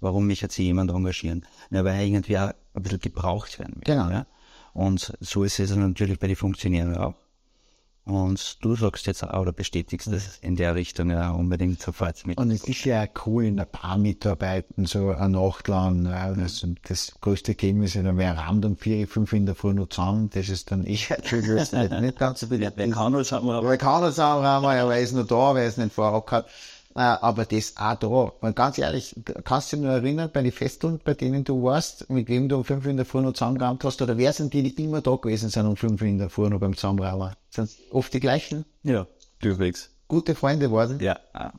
Warum 0.00 0.26
mich 0.26 0.40
jetzt 0.40 0.56
jemand 0.58 0.90
engagieren? 0.90 1.46
Ja, 1.70 1.84
weil 1.84 1.94
er 1.94 2.04
irgendwie 2.04 2.38
auch 2.38 2.52
ein 2.74 2.82
bisschen 2.82 3.00
gebraucht 3.00 3.58
werden 3.58 3.76
will. 3.76 3.82
Genau. 3.84 4.10
Ja? 4.10 4.26
Und 4.74 5.12
so 5.20 5.44
ist 5.44 5.60
es 5.60 5.74
natürlich 5.74 6.18
bei 6.18 6.26
den 6.26 6.36
Funktionären 6.36 6.96
auch. 6.96 7.14
Und 8.04 8.64
du 8.64 8.74
sagst 8.74 9.06
jetzt 9.06 9.22
auch 9.22 9.40
oder 9.40 9.52
bestätigst 9.52 10.08
das 10.12 10.38
in 10.38 10.56
der 10.56 10.74
Richtung 10.74 11.10
ja 11.10 11.30
unbedingt 11.30 11.80
sofort 11.80 12.26
mit. 12.26 12.36
Und 12.36 12.50
es 12.50 12.64
ist 12.64 12.84
ja 12.84 13.06
cool, 13.24 13.44
in 13.44 13.60
ein 13.60 13.70
paar 13.70 13.96
mitarbeiten, 13.96 14.86
so 14.86 15.10
eine 15.10 15.28
Nacht 15.28 15.68
lang. 15.68 16.04
Ja, 16.06 16.34
das, 16.34 17.12
größte 17.20 17.52
Ergebnis 17.52 17.94
ist, 17.94 18.04
dann 18.04 18.18
wäre 18.18 18.36
Rand 18.36 18.64
um 18.64 18.76
vier, 18.76 19.06
fünf 19.06 19.32
in 19.32 19.46
der 19.46 19.54
Früh 19.54 19.72
noch 19.72 19.88
zusammen. 19.88 20.30
Das 20.30 20.48
ist 20.48 20.72
dann 20.72 20.84
ich 20.84 21.10
nicht, 21.10 21.72
nicht 21.72 22.18
ganz 22.18 22.40
so 22.40 22.48
viel. 22.48 22.72
Wer 22.74 22.90
kann 22.90 23.14
uns 23.14 23.30
haben 23.30 23.46
wir. 23.46 23.62
Wer 23.62 23.78
kann 23.78 24.02
uns 24.02 24.18
haben 24.18 24.64
wir, 24.64 24.72
er 24.72 25.00
ist 25.00 25.12
noch 25.12 25.26
da, 25.26 25.54
wer 25.54 25.68
ist 25.68 25.78
nicht 25.78 25.92
vorab 25.92 26.26
gehabt. 26.26 26.50
Äh, 26.94 27.00
aber 27.00 27.44
das 27.44 27.74
auch 27.76 27.94
da. 27.94 28.32
Weil 28.40 28.52
ganz 28.52 28.78
ehrlich, 28.78 29.14
kannst 29.44 29.72
du 29.72 29.76
dich 29.76 29.86
noch 29.86 29.92
erinnern, 29.92 30.30
bei 30.32 30.42
den 30.42 30.52
Festeln, 30.52 31.00
bei 31.02 31.14
denen 31.14 31.44
du 31.44 31.62
warst, 31.62 32.10
mit 32.10 32.28
wem 32.28 32.48
du 32.48 32.56
um 32.56 32.64
fünf 32.64 32.86
in 32.86 32.96
der 32.96 33.06
Früh 33.06 33.22
noch 33.22 33.32
zusammengerannt 33.32 33.82
hast, 33.84 34.02
oder 34.02 34.18
wer 34.18 34.32
sind 34.32 34.52
die, 34.52 34.62
die 34.62 34.84
immer 34.84 35.00
da 35.00 35.16
gewesen 35.16 35.48
sind 35.48 35.66
um 35.66 35.76
fünf 35.76 36.02
in 36.02 36.18
der 36.18 36.30
Früh 36.30 36.48
noch 36.48 36.60
beim 36.60 36.76
Zusammenrauern? 36.76 37.34
Sind 37.50 37.70
oft 37.90 38.12
die 38.12 38.20
gleichen? 38.20 38.64
Ja, 38.82 39.06
durchwegs. 39.40 39.90
Gute 40.08 40.34
Freunde 40.34 40.70
waren. 40.70 41.00
Ja. 41.00 41.18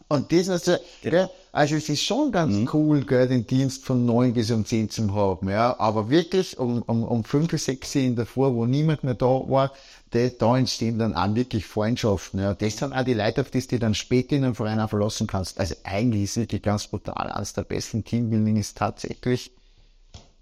Und 0.10 0.32
das, 0.32 0.48
also, 0.48 0.76
ja. 1.02 1.28
also 1.52 1.76
es 1.76 1.90
ist 1.90 2.04
schon 2.04 2.32
ganz 2.32 2.54
mhm. 2.54 2.70
cool, 2.72 3.04
gell, 3.04 3.28
den 3.28 3.48
Dienst 3.48 3.84
von 3.84 4.06
neun 4.06 4.34
bis 4.34 4.52
um 4.52 4.64
zehn 4.64 4.92
zu 4.92 5.12
haben, 5.16 5.50
ja. 5.50 5.80
Aber 5.80 6.12
wirklich 6.12 6.60
um, 6.60 6.84
um, 6.84 7.04
um 7.04 7.24
fünf, 7.24 7.60
sechs 7.60 7.96
in 7.96 8.16
der 8.16 8.28
Früh, 8.28 8.54
wo 8.54 8.68
niemand 8.68 9.04
mehr 9.04 9.16
da 9.16 9.26
war, 9.26 9.72
das, 10.14 10.38
da 10.38 10.58
entstehen 10.58 11.00
dann 11.00 11.16
auch 11.16 11.36
wirklich 11.36 11.66
Freundschaften. 11.66 12.40
Ja. 12.40 12.54
Das 12.54 12.78
sind 12.78 12.94
auch 12.94 13.04
die 13.04 13.14
Leute, 13.14 13.42
auf 13.42 13.52
die 13.52 13.66
du 13.66 13.80
dann 13.80 13.96
später 13.96 14.36
in 14.36 14.44
einem 14.44 14.56
Verein 14.56 14.80
auch 14.80 14.90
verlassen 14.90 15.28
kannst. 15.28 15.60
Also 15.60 15.76
eigentlich 15.84 16.24
ist 16.24 16.32
es 16.32 16.38
wirklich 16.38 16.62
ganz 16.62 16.88
brutal. 16.88 17.32
Eines 17.32 17.54
der 17.54 17.64
besten 17.64 18.04
Teambuilding 18.04 18.58
ist 18.58 18.78
tatsächlich, 18.78 19.52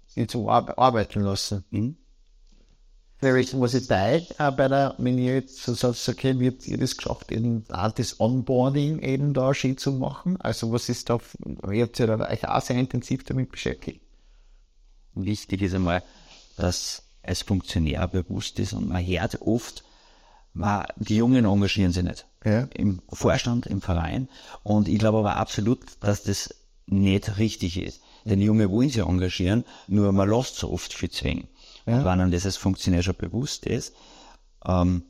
sie 0.06 0.26
zu 0.26 0.48
arbeiten 0.48 1.20
lassen. 1.20 1.64
Mhm. 1.70 1.96
Was 3.22 3.74
ist 3.74 3.88
da 3.88 4.14
äh, 4.14 4.22
bei 4.38 4.66
der, 4.66 4.96
wenn 4.98 5.16
ihr 5.16 5.34
jetzt 5.34 5.62
so 5.62 5.74
sagt, 5.74 6.08
okay, 6.08 6.40
wie 6.40 6.48
habt 6.48 6.66
ihr 6.66 6.76
das 6.76 6.96
geschafft, 6.96 7.30
eben 7.30 7.64
auch 7.70 7.92
das 7.92 8.18
Onboarding 8.18 8.98
eben 8.98 9.32
da 9.32 9.54
schön 9.54 9.78
zu 9.78 9.92
machen? 9.92 10.40
Also 10.40 10.72
was 10.72 10.88
ist 10.88 11.08
da, 11.08 11.20
ihr 11.70 11.84
habt 11.84 12.00
ja 12.00 12.06
da 12.08 12.28
euch 12.28 12.48
auch 12.48 12.60
sehr 12.60 12.76
intensiv 12.76 13.22
damit 13.22 13.52
beschäftigt. 13.52 14.00
Wichtig 15.14 15.62
ist 15.62 15.74
einmal, 15.74 16.02
dass 16.56 17.04
als 17.22 17.42
Funktionär 17.42 18.08
bewusst 18.08 18.58
ist 18.58 18.72
und 18.72 18.88
man 18.88 19.04
hört 19.06 19.40
oft, 19.42 19.84
man, 20.54 20.86
die 20.96 21.16
Jungen 21.16 21.44
engagieren 21.44 21.92
sich 21.92 22.02
nicht. 22.02 22.26
Ja. 22.44 22.62
Im 22.74 23.00
Vorstand, 23.08 23.66
im 23.66 23.80
Verein. 23.80 24.28
Und 24.62 24.88
ich 24.88 24.98
glaube 24.98 25.18
aber 25.18 25.36
absolut, 25.36 25.80
dass 26.00 26.24
das 26.24 26.54
nicht 26.86 27.38
richtig 27.38 27.80
ist. 27.80 28.02
Denn 28.24 28.40
die 28.40 28.46
Jungen 28.46 28.70
wollen 28.70 28.88
sich 28.88 29.02
engagieren, 29.02 29.64
nur 29.86 30.12
man 30.12 30.28
lässt 30.28 30.56
so 30.56 30.70
oft 30.70 30.92
viel 30.92 31.10
zwingen. 31.10 31.48
Ja. 31.86 31.98
Und 31.98 32.04
wenn 32.04 32.20
einem 32.20 32.30
das 32.30 32.44
als 32.44 32.56
Funktionär 32.56 33.02
schon 33.02 33.16
bewusst 33.16 33.66
ist, 33.66 33.94
ähm, 34.66 35.02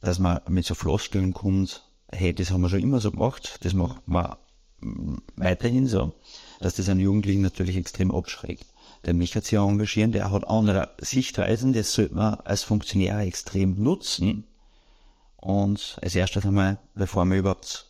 dass 0.00 0.18
man 0.18 0.40
mit 0.48 0.64
so 0.64 0.74
Floskeln 0.74 1.32
kommt, 1.34 1.84
hey, 2.10 2.34
das 2.34 2.50
haben 2.50 2.62
wir 2.62 2.68
schon 2.68 2.80
immer 2.80 3.00
so 3.00 3.10
gemacht, 3.10 3.58
das 3.62 3.74
machen 3.74 4.00
wir 4.06 4.38
weiterhin 5.36 5.86
so, 5.86 6.14
dass 6.58 6.74
das 6.74 6.88
einen 6.88 7.00
Jugendlichen 7.00 7.42
natürlich 7.42 7.76
extrem 7.76 8.10
abschreckt 8.10 8.64
der 9.06 9.14
mich 9.14 9.34
hat 9.34 9.44
sich 9.44 9.58
engagieren, 9.58 10.12
der 10.12 10.30
hat 10.30 10.46
andere 10.46 10.90
Sichtweisen, 11.00 11.72
das 11.72 11.92
sollte 11.92 12.14
man 12.14 12.34
als 12.44 12.62
Funktionär 12.62 13.18
extrem 13.20 13.82
nutzen. 13.82 14.44
Und 15.36 15.98
als 16.02 16.14
erstes 16.14 16.44
einmal, 16.44 16.78
bevor 16.94 17.24
man 17.24 17.38
überhaupt 17.38 17.86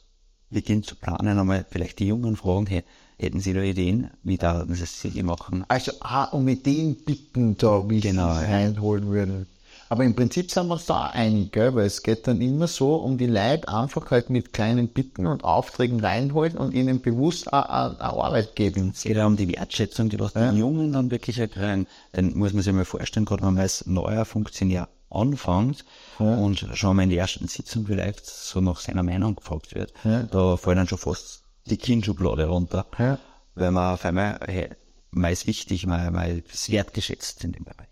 beginnt 0.51 0.87
zu 0.87 0.95
planen, 0.95 1.39
einmal 1.39 1.67
vielleicht 1.69 1.99
die 1.99 2.07
Jungen 2.07 2.37
fragen, 2.37 2.67
hey, 2.67 2.85
hätten 3.19 3.41
Sie 3.41 3.53
da 3.53 3.61
Ideen, 3.61 4.11
wie 4.23 4.37
da 4.37 4.65
das 4.65 5.01
Sie 5.01 5.23
machen? 5.23 5.65
Also, 5.69 5.93
ah, 6.01 6.25
um 6.27 6.47
Ideen 6.49 6.97
bitten 7.05 7.57
da, 7.57 7.89
wie 7.89 8.01
genau, 8.01 8.41
ich 8.41 8.49
reinholen 8.49 9.09
würde. 9.09 9.47
Aber 9.91 10.05
im 10.05 10.15
Prinzip 10.15 10.53
sind 10.53 10.69
wir 10.69 10.75
uns 10.75 10.87
da 10.87 11.07
einig, 11.07 11.51
gell? 11.51 11.75
weil 11.75 11.85
es 11.85 12.05
geht 12.05 12.29
dann 12.29 12.41
immer 12.41 12.69
so 12.69 12.95
um 12.95 13.19
die 13.19 13.27
Leute 13.27 13.67
einfach 13.67 14.09
halt 14.13 14.31
mit 14.31 14.53
kleinen 14.53 14.87
Bitten 14.87 15.27
und 15.27 15.43
Aufträgen 15.43 15.99
reinholen 15.99 16.57
und 16.57 16.75
ihnen 16.75 17.01
bewusst 17.01 17.53
eine, 17.53 18.01
Arbeit 18.01 18.55
geben. 18.55 18.93
Es 18.95 19.03
geht 19.03 19.17
ja 19.17 19.27
um 19.27 19.37
die 19.37 19.49
Wertschätzung, 19.49 20.09
die 20.09 20.21
was 20.21 20.35
ja. 20.35 20.53
den 20.53 20.59
Jungen 20.59 20.93
dann 20.93 21.11
wirklich 21.11 21.41
erklären. 21.41 21.89
Dann 22.13 22.39
muss 22.39 22.53
man 22.53 22.63
sich 22.63 22.73
mal 22.73 22.85
vorstellen, 22.85 23.27
gerade 23.27 23.43
wenn 23.43 23.55
man 23.55 23.63
als 23.63 23.85
neuer 23.87 24.25
Funktionär 24.25 24.89
anfängt 25.11 25.85
ja. 26.21 26.37
und 26.37 26.69
schon 26.75 26.95
mal 26.95 27.03
in 27.03 27.11
der 27.11 27.19
ersten 27.19 27.49
Sitzung 27.49 27.87
vielleicht 27.87 28.25
so 28.25 28.61
nach 28.61 28.79
seiner 28.79 29.03
Meinung 29.03 29.35
gefragt 29.35 29.75
wird, 29.75 29.93
ja. 30.05 30.23
da 30.23 30.57
fallen 30.57 30.77
dann 30.77 30.87
schon 30.87 30.99
fast 30.99 31.43
die 31.67 31.79
Kindschublade 31.79 32.47
runter. 32.47 32.87
Ja. 32.97 33.19
Weil 33.57 33.73
man 33.73 33.95
auf 33.95 34.05
einmal, 34.05 34.39
hey, 34.47 34.71
man 35.11 35.33
ist 35.33 35.49
wichtig, 35.49 35.85
man, 35.85 36.13
man 36.13 36.39
ist 36.39 36.71
wertgeschätzt 36.71 37.43
in 37.43 37.51
dem 37.51 37.65
Bereich. 37.65 37.90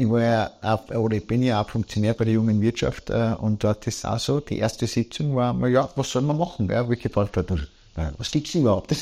Ich 0.00 0.08
war 0.08 0.22
ja 0.22 0.50
auch, 0.62 0.88
oder 0.88 1.18
ich 1.18 1.26
bin 1.26 1.42
ja 1.42 1.60
auch 1.60 1.68
Funktionär 1.68 2.14
bei 2.14 2.24
der 2.24 2.32
jungen 2.32 2.62
Wirtschaft 2.62 3.10
äh, 3.10 3.34
und 3.38 3.62
dort 3.62 3.86
ist 3.86 4.06
auch 4.06 4.18
so, 4.18 4.40
die 4.40 4.56
erste 4.56 4.86
Sitzung 4.86 5.36
war, 5.36 5.54
ja, 5.68 5.90
was 5.94 6.10
soll 6.10 6.22
man 6.22 6.38
machen? 6.38 6.70
Ja, 6.70 6.84
gefragt 6.84 7.36
hat, 7.36 7.52
was 8.16 8.30
gibt's 8.30 8.54
überhaupt? 8.54 8.94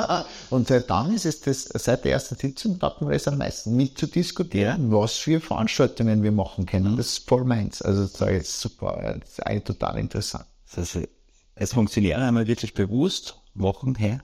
und 0.50 0.68
seit 0.68 0.88
dann 0.88 1.12
ist 1.12 1.26
es 1.26 1.40
das, 1.40 1.64
seit 1.64 2.04
der 2.04 2.12
ersten 2.12 2.36
Sitzung 2.36 2.78
hatten 2.80 3.08
wir 3.08 3.16
es 3.16 3.26
am 3.26 3.38
meisten 3.38 3.74
mit 3.74 3.98
zu 3.98 4.06
diskutieren, 4.06 4.92
was 4.92 5.16
für 5.16 5.40
Veranstaltungen 5.40 6.22
wir 6.22 6.30
machen 6.30 6.66
können. 6.66 6.92
Mhm. 6.92 6.98
Das 6.98 7.06
ist 7.06 7.28
voll 7.28 7.42
meins. 7.42 7.82
Also 7.82 8.02
das 8.02 8.20
ist 8.30 8.60
super, 8.60 9.16
das 9.18 9.30
ist 9.30 9.44
eigentlich 9.44 9.64
total 9.64 9.98
interessant. 9.98 10.44
Das 10.72 10.94
heißt, 10.94 11.08
als 11.56 11.72
Funktionär 11.72 12.18
einmal 12.18 12.46
wirklich 12.46 12.74
bewusst 12.74 13.40
machen, 13.54 13.96
hey, 13.96 14.18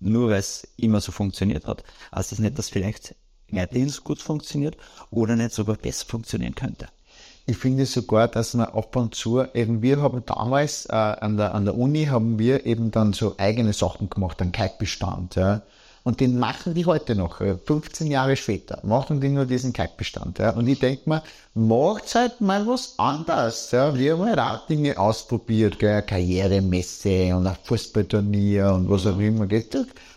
nur 0.00 0.30
weil 0.30 0.38
es 0.38 0.66
immer 0.78 1.02
so 1.02 1.12
funktioniert 1.12 1.66
hat, 1.66 1.84
heißt 2.14 2.32
das 2.32 2.38
nicht, 2.38 2.58
dass 2.58 2.70
vielleicht 2.70 3.14
weiterhin 3.50 3.88
so 3.88 4.02
gut 4.02 4.20
funktioniert 4.20 4.76
oder 5.10 5.36
nicht 5.36 5.52
sogar 5.52 5.76
besser 5.76 6.06
funktionieren 6.06 6.54
könnte. 6.54 6.88
Ich 7.48 7.58
finde 7.58 7.86
sogar, 7.86 8.26
dass 8.26 8.54
man 8.54 8.66
ab 8.66 8.96
und 8.96 9.14
zu, 9.14 9.40
eben 9.54 9.80
wir 9.80 10.02
haben 10.02 10.24
damals 10.26 10.86
äh, 10.86 10.92
an, 10.92 11.36
der, 11.36 11.54
an 11.54 11.64
der 11.64 11.78
Uni 11.78 12.06
haben 12.06 12.40
wir 12.40 12.66
eben 12.66 12.90
dann 12.90 13.12
so 13.12 13.36
eigene 13.38 13.72
Sachen 13.72 14.10
gemacht, 14.10 14.42
einen 14.42 14.50
Kalkbestand. 14.50 15.36
Ja. 15.36 15.62
Und 16.02 16.18
den 16.18 16.40
machen 16.40 16.74
die 16.74 16.86
heute 16.86 17.14
noch, 17.14 17.38
15 17.38 18.08
äh, 18.08 18.10
Jahre 18.10 18.34
später, 18.34 18.80
machen 18.82 19.20
die 19.20 19.28
nur 19.28 19.44
diesen 19.44 19.72
Kalkbestand. 19.72 20.40
Ja. 20.40 20.50
Und 20.50 20.66
ich 20.66 20.80
denke 20.80 21.08
mir, 21.08 21.22
macht 21.54 22.12
halt 22.16 22.40
mal 22.40 22.66
was 22.66 22.94
anderes. 22.98 23.70
Ja. 23.70 23.94
Wir 23.96 24.14
haben 24.14 24.24
halt 24.24 24.40
auch 24.40 24.66
Dinge 24.66 24.98
ausprobiert, 24.98 25.78
gell, 25.78 26.02
Karrieremesse 26.02 27.34
und 27.36 27.46
ein 27.46 27.56
Fußballturnier 27.62 28.72
und 28.72 28.90
was 28.90 29.06
auch 29.06 29.20
immer. 29.20 29.46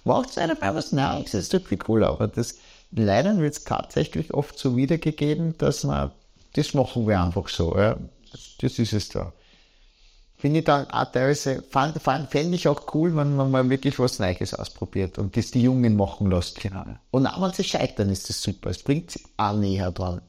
Macht 0.03 0.36
halt 0.36 0.62
mal 0.62 0.74
was 0.74 0.91
Neues, 0.91 1.31
das 1.31 1.50
doch 1.50 1.62
viel 1.62 1.77
cooler. 1.77 2.09
Aber 2.09 2.27
das, 2.27 2.55
leider 2.91 3.38
wird 3.38 3.53
es 3.53 3.63
tatsächlich 3.63 4.34
oft 4.34 4.58
so 4.58 4.75
wiedergegeben, 4.75 5.58
dass 5.58 5.84
man 5.84 6.12
das 6.53 6.74
machen 6.74 7.08
wir 7.08 7.22
einfach 7.22 7.48
so. 7.48 7.77
Ja. 7.77 7.98
Das 8.60 8.79
ist 8.79 8.93
es 8.93 9.10
da. 9.10 9.34
Finde 10.38 10.60
ich 10.60 10.65
dann 10.65 10.89
auch 10.89 11.12
teilweise, 11.12 11.62
fand, 11.63 12.01
fand, 12.01 12.29
fände 12.31 12.55
ich 12.55 12.67
auch 12.67 12.93
cool, 12.93 13.15
wenn 13.15 13.36
man 13.36 13.51
mal 13.51 13.69
wirklich 13.69 14.00
was 14.00 14.19
Neues 14.19 14.53
ausprobiert 14.53 15.17
und 15.17 15.36
das 15.36 15.51
die 15.51 15.62
Jungen 15.63 15.98
machen 15.98 16.29
lässt. 16.29 16.62
Genau. 16.62 16.86
Und 17.12 17.27
auch 17.27 17.41
wenn 17.41 17.51
sie 17.51 17.63
scheitern, 17.63 18.10
ist 18.10 18.29
das 18.29 18.41
super. 18.41 18.69
Es 18.69 18.81
bringt 18.81 19.12
sie 19.12 19.22
auch 19.38 19.53
näher 19.53 19.91
dran. 19.91 20.22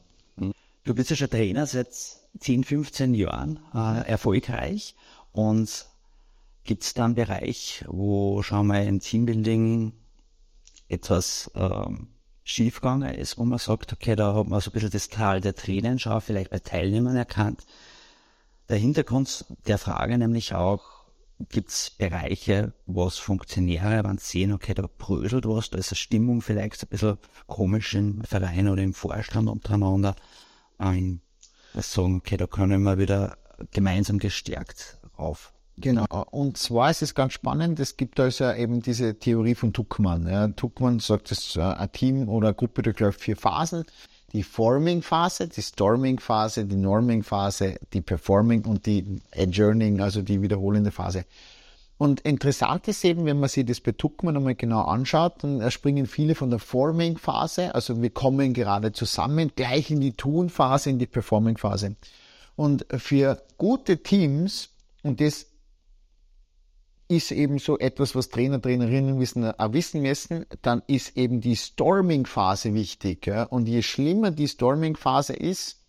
Du 0.83 0.95
bist 0.95 1.11
ja 1.11 1.15
schon 1.15 1.29
Trainer 1.29 1.65
seit 1.65 1.93
10, 2.39 2.63
15 2.63 3.13
Jahren, 3.13 3.59
äh, 3.73 4.07
erfolgreich. 4.09 4.95
Und 5.31 5.85
gibt 6.65 6.83
es 6.83 6.93
da 6.93 7.05
einen 7.05 7.15
Bereich, 7.15 7.85
wo 7.87 8.41
schon 8.41 8.67
mal 8.67 8.81
ein 8.81 8.99
Teambuilding 8.99 9.93
etwas 10.89 11.49
ähm, 11.55 12.07
schiefgegangen 12.43 13.13
ist, 13.13 13.37
wo 13.37 13.45
man 13.45 13.59
sagt, 13.59 13.93
okay, 13.93 14.15
da 14.15 14.33
hat 14.33 14.47
man 14.47 14.59
so 14.61 14.71
ein 14.71 14.73
bisschen 14.73 14.91
das 14.91 15.09
Tal 15.09 15.41
der 15.41 15.55
Tränen 15.55 15.99
schon 15.99 16.21
vielleicht 16.21 16.51
bei 16.51 16.59
Teilnehmern 16.59 17.15
erkannt. 17.15 17.65
Der 18.69 18.77
Hintergrund 18.77 19.45
der 19.67 19.77
Frage 19.77 20.17
nämlich 20.17 20.53
auch, 20.53 21.01
gibt 21.49 21.69
es 21.69 21.89
Bereiche, 21.89 22.73
wo 22.85 23.07
es 23.07 23.17
Funktionäre 23.17 24.03
wenn 24.03 24.17
sehen, 24.17 24.53
okay, 24.53 24.73
da 24.73 24.87
bröselt 24.97 25.47
was, 25.47 25.69
da 25.69 25.77
ist 25.77 25.91
eine 25.91 25.97
Stimmung 25.97 26.41
vielleicht 26.41 26.83
ein 26.83 26.89
bisschen 26.89 27.17
komisch 27.47 27.95
im 27.95 28.23
Verein 28.23 28.67
oder 28.67 28.81
im 28.81 28.93
Vorstand 28.93 29.49
untereinander. 29.49 30.15
Ähm, 30.79 31.21
sagen, 31.73 32.17
okay, 32.17 32.37
da 32.37 32.47
können 32.47 32.83
wir 32.83 32.97
wieder 32.97 33.37
gemeinsam 33.71 34.19
gestärkt 34.19 34.99
rauf. 35.17 35.53
Genau. 35.77 36.05
Und 36.29 36.57
zwar 36.57 36.91
ist 36.91 37.01
es 37.01 37.15
ganz 37.15 37.33
spannend, 37.33 37.79
es 37.79 37.97
gibt 37.97 38.19
also 38.19 38.51
eben 38.51 38.81
diese 38.81 39.17
Theorie 39.17 39.55
von 39.55 39.73
Tuckmann. 39.73 40.27
Ja. 40.27 40.47
Tuckmann 40.49 40.99
sagt, 40.99 41.31
dass 41.31 41.57
ein 41.57 41.91
Team 41.91 42.29
oder 42.29 42.49
eine 42.49 42.55
Gruppe 42.55 42.81
durchläuft 42.83 43.21
vier 43.21 43.35
Phasen. 43.35 43.85
Die 44.33 44.43
Forming-Phase, 44.43 45.49
die 45.49 45.61
Storming-Phase, 45.61 46.65
die 46.65 46.75
Norming-Phase, 46.75 47.75
die 47.93 48.01
Performing 48.01 48.63
und 48.65 48.85
die 48.85 49.19
Adjourning, 49.35 49.99
also 49.99 50.21
die 50.21 50.41
wiederholende 50.41 50.91
Phase. 50.91 51.25
Und 51.97 52.21
interessant 52.21 52.87
ist 52.87 53.03
eben, 53.05 53.25
wenn 53.25 53.39
man 53.39 53.49
sich 53.49 53.65
das 53.65 53.79
bei 53.79 53.91
Tuckmann 53.91 54.37
einmal 54.37 54.55
genau 54.55 54.81
anschaut, 54.83 55.43
dann 55.43 55.69
springen 55.69 56.07
viele 56.07 56.33
von 56.33 56.49
der 56.49 56.59
Forming-Phase, 56.59 57.75
also 57.75 58.01
wir 58.01 58.09
kommen 58.09 58.53
gerade 58.53 58.91
zusammen, 58.91 59.51
gleich 59.55 59.91
in 59.91 59.99
die 59.99 60.13
Tun-Phase, 60.13 60.89
in 60.89 60.97
die 60.97 61.07
Performing-Phase. 61.07 61.95
Und 62.55 62.85
für 62.97 63.43
gute 63.57 64.01
Teams, 64.01 64.69
und 65.03 65.19
das 65.21 65.45
ist 67.11 67.31
eben 67.31 67.59
so 67.59 67.77
etwas, 67.77 68.15
was 68.15 68.29
Trainer, 68.29 68.61
Trainerinnen 68.61 69.19
wissen, 69.19 69.43
auch 69.43 69.73
wissen 69.73 70.01
müssen, 70.01 70.45
dann 70.61 70.81
ist 70.87 71.17
eben 71.17 71.41
die 71.41 71.57
Storming-Phase 71.57 72.73
wichtig. 72.73 73.27
Ja? 73.27 73.43
Und 73.43 73.67
je 73.67 73.81
schlimmer 73.81 74.31
die 74.31 74.47
Storming-Phase 74.47 75.33
ist, 75.33 75.81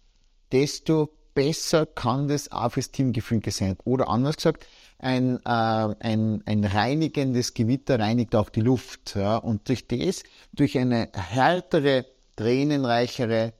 desto 0.50 1.10
besser 1.34 1.86
kann 1.86 2.26
das 2.26 2.50
auch 2.50 2.72
fürs 2.72 2.90
Teamgefühl 2.90 3.40
sein. 3.50 3.76
Oder 3.84 4.08
anders 4.08 4.36
gesagt, 4.36 4.66
ein, 4.98 5.36
äh, 5.36 5.48
ein, 5.48 6.42
ein 6.44 6.64
reinigendes 6.64 7.54
Gewitter 7.54 8.00
reinigt 8.00 8.34
auch 8.34 8.50
die 8.50 8.60
Luft. 8.60 9.14
Ja? 9.14 9.36
Und 9.36 9.68
durch 9.68 9.86
das, 9.86 10.24
durch 10.52 10.76
eine 10.76 11.08
härtere, 11.14 12.04
tränenreichere 12.34 13.52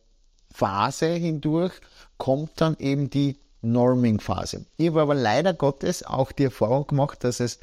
Phase 0.50 1.14
hindurch, 1.14 1.75
kommt 2.19 2.61
dann 2.61 2.76
eben 2.81 3.09
die 3.09 3.38
Norming-Phase. 3.62 4.66
Ich 4.76 4.88
habe 4.88 5.02
aber 5.02 5.14
leider 5.14 5.54
Gottes 5.54 6.04
auch 6.04 6.33
die 6.33 6.45
Erfahrung 6.45 6.87
gemacht, 6.87 7.25
dass 7.25 7.40
es, 7.40 7.61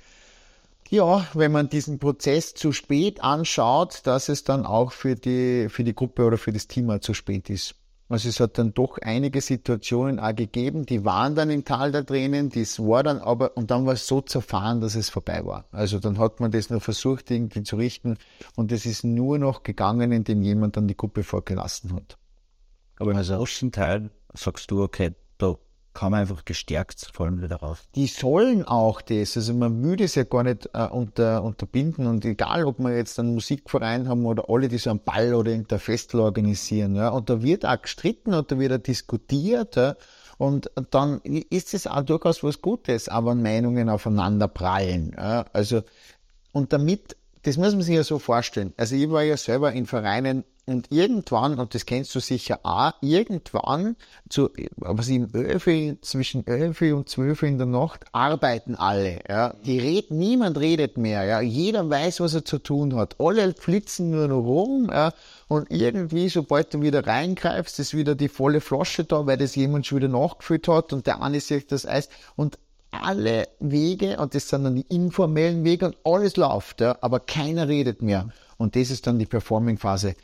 ja, 0.90 1.26
wenn 1.34 1.52
man 1.52 1.70
diesen 1.70 2.00
Prozess 2.00 2.54
zu 2.54 2.72
spät 2.72 3.22
anschaut, 3.22 4.02
dass 4.06 4.30
es 4.30 4.44
dann 4.44 4.66
auch 4.66 4.92
für 4.92 5.16
die, 5.16 5.70
für 5.70 5.84
die 5.84 5.96
Gruppe 5.96 6.26
oder 6.26 6.38
für 6.38 6.52
das 6.52 6.68
Team 6.68 7.02
zu 7.02 7.14
spät 7.14 7.50
ist. 7.50 7.76
Also 8.10 8.28
es 8.28 8.40
hat 8.40 8.58
dann 8.58 8.74
doch 8.74 8.98
einige 8.98 9.40
Situationen 9.40 10.20
auch 10.20 10.34
gegeben, 10.34 10.88
die 10.88 11.06
waren 11.06 11.36
dann 11.36 11.52
im 11.52 11.64
Tal 11.64 11.92
der 11.92 12.04
Tränen, 12.04 12.50
das 12.50 12.80
war 12.80 13.04
dann 13.04 13.20
aber, 13.20 13.56
und 13.56 13.70
dann 13.70 13.86
war 13.86 13.94
es 13.94 14.08
so 14.08 14.20
zerfahren, 14.22 14.82
dass 14.82 14.96
es 14.96 15.12
vorbei 15.12 15.46
war. 15.46 15.66
Also 15.72 16.00
dann 16.00 16.18
hat 16.18 16.40
man 16.40 16.50
das 16.50 16.72
nur 16.72 16.82
versucht 16.82 17.30
irgendwie 17.30 17.62
zu 17.62 17.76
richten 17.76 18.18
und 18.56 18.72
es 18.72 18.88
ist 18.88 19.04
nur 19.04 19.38
noch 19.38 19.62
gegangen, 19.62 20.12
indem 20.12 20.42
jemand 20.42 20.76
dann 20.76 20.88
die 20.88 20.98
Gruppe 20.98 21.22
vorgelassen 21.22 21.94
hat. 21.94 22.18
Aber 22.98 23.12
im 23.12 23.22
großen 23.22 23.72
Teil 23.72 24.10
sagst 24.34 24.72
du, 24.72 24.82
okay, 24.82 25.14
da 25.38 25.56
man 26.12 26.22
einfach 26.22 26.46
gestärkt 26.46 27.10
vor 27.14 27.26
allem 27.26 27.42
wieder 27.42 27.58
raus. 27.58 27.80
Die 27.96 28.08
sollen 28.08 28.64
auch 28.64 29.02
das, 29.02 29.36
also 29.36 29.54
man 29.54 29.84
würde 29.84 30.06
es 30.06 30.16
ja 30.16 30.24
gar 30.24 30.44
nicht 30.44 30.70
äh, 30.74 30.88
unter, 30.88 31.44
unterbinden. 31.44 32.08
Und 32.08 32.26
egal, 32.26 32.66
ob 32.66 32.80
wir 32.80 32.96
jetzt 32.96 33.20
einen 33.20 33.34
Musikverein 33.34 34.08
haben 34.08 34.26
oder 34.26 34.50
alle, 34.50 34.68
die 34.68 34.78
so 34.78 34.90
einen 34.90 35.00
Ball 35.00 35.34
oder 35.34 35.52
irgendein 35.52 35.80
Festival 35.80 36.26
organisieren, 36.26 36.96
ja, 36.96 37.10
und 37.10 37.30
da 37.30 37.42
wird 37.42 37.66
auch 37.66 37.82
gestritten 37.82 38.34
und 38.34 38.52
da 38.52 38.60
wird 38.60 38.74
auch 38.74 38.84
diskutiert, 38.84 39.76
ja, 39.76 39.96
und 40.38 40.72
dann 40.92 41.20
ist 41.22 41.74
es 41.74 41.86
auch 41.86 42.04
durchaus 42.04 42.44
was 42.44 42.62
Gutes, 42.62 43.10
aber 43.10 43.36
Meinungen 43.36 43.90
aufeinander 43.90 44.48
prallen, 44.48 45.14
ja, 45.18 45.46
also, 45.54 45.82
und 46.54 46.72
damit 46.72 47.18
das 47.44 47.58
muss 47.58 47.74
man 47.74 47.82
sich 47.82 47.96
ja 47.96 48.04
so 48.04 48.20
vorstellen. 48.20 48.74
Also 48.78 48.96
ich 48.96 49.10
war 49.10 49.24
ja 49.24 49.38
selber 49.38 49.72
in 49.72 49.86
Vereinen 49.86 50.44
und 50.70 50.92
irgendwann, 50.92 51.58
und 51.58 51.74
das 51.74 51.88
kennst 51.88 52.14
du 52.14 52.20
sicher 52.20 52.60
auch, 52.62 52.94
irgendwann, 53.02 53.96
zu, 54.30 54.50
was 54.76 55.08
im 55.08 55.28
Öfe, 55.34 55.98
zwischen 56.02 56.46
11 56.46 56.82
und 56.94 57.10
12 57.10 57.42
in 57.42 57.58
der 57.58 57.66
Nacht, 57.66 58.06
arbeiten 58.12 58.76
alle, 58.76 59.20
ja. 59.28 59.56
Die 59.66 59.80
reden, 59.80 60.20
niemand 60.20 60.60
redet 60.60 60.96
mehr, 60.96 61.24
ja. 61.24 61.42
Jeder 61.42 61.90
weiß, 61.90 62.20
was 62.20 62.36
er 62.36 62.46
zu 62.46 62.60
tun 62.60 62.96
hat. 62.96 63.16
Alle 63.20 63.52
flitzen 63.54 64.12
nur 64.12 64.28
noch 64.28 64.42
rum, 64.42 64.90
ja. 64.92 65.12
Und 65.48 65.72
irgendwie, 65.72 66.30
sobald 66.30 66.72
du 66.72 66.84
wieder 66.84 67.08
reingreifst, 67.08 67.80
ist 67.80 67.96
wieder 67.96 68.14
die 68.14 68.30
volle 68.30 68.62
Flasche 68.62 69.06
da, 69.06 69.26
weil 69.26 69.38
das 69.38 69.56
jemand 69.56 69.88
schon 69.88 69.98
wieder 69.98 70.08
nachgefüllt 70.08 70.68
hat 70.68 70.94
und 70.94 71.08
der 71.08 71.24
eine 71.24 71.40
sich 71.40 71.66
das 71.66 71.88
Eis 71.88 72.10
und 72.36 72.60
alle 72.92 73.48
Wege, 73.60 74.18
und 74.18 74.36
das 74.36 74.50
sind 74.50 74.64
dann 74.64 74.76
die 74.76 74.86
informellen 74.90 75.64
Wege 75.64 75.86
und 75.86 75.98
alles 76.04 76.38
läuft, 76.38 76.82
ja, 76.82 76.98
aber 77.02 77.20
keiner 77.20 77.68
redet 77.68 78.02
mehr. 78.02 78.30
Und 78.58 78.76
das 78.76 78.90
ist 78.90 79.08
dann 79.08 79.20
die 79.20 79.26
Performing-Phase. 79.26 80.16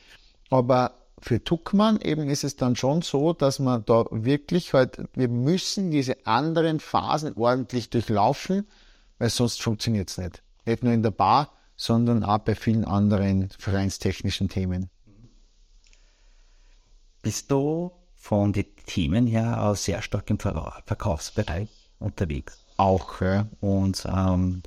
Aber 0.49 0.93
für 1.19 1.43
Tuckmann 1.43 1.99
eben 2.01 2.29
ist 2.29 2.43
es 2.43 2.55
dann 2.55 2.75
schon 2.75 3.01
so, 3.01 3.33
dass 3.33 3.59
man 3.59 3.85
da 3.85 4.05
wirklich 4.11 4.73
halt, 4.73 4.97
wir 5.13 5.29
müssen 5.29 5.91
diese 5.91 6.25
anderen 6.25 6.79
Phasen 6.79 7.33
ordentlich 7.35 7.89
durchlaufen, 7.89 8.67
weil 9.17 9.29
sonst 9.29 9.61
funktioniert 9.61 10.09
es 10.09 10.17
nicht. 10.17 10.43
Nicht 10.65 10.83
nur 10.83 10.93
in 10.93 11.03
der 11.03 11.11
Bar, 11.11 11.51
sondern 11.77 12.23
auch 12.23 12.39
bei 12.39 12.55
vielen 12.55 12.85
anderen 12.85 13.49
vereinstechnischen 13.57 14.49
Themen. 14.49 14.89
Bist 17.21 17.49
du 17.51 17.91
von 18.15 18.53
den 18.53 18.65
Themen 18.85 19.27
her 19.27 19.63
auch 19.63 19.75
sehr 19.75 20.01
stark 20.01 20.29
im 20.29 20.39
Verkaufsbereich 20.39 21.84
unterwegs? 21.99 22.65
Auch, 22.77 23.21
ja. 23.21 23.47
Und 23.61 24.05
ähm, 24.09 24.63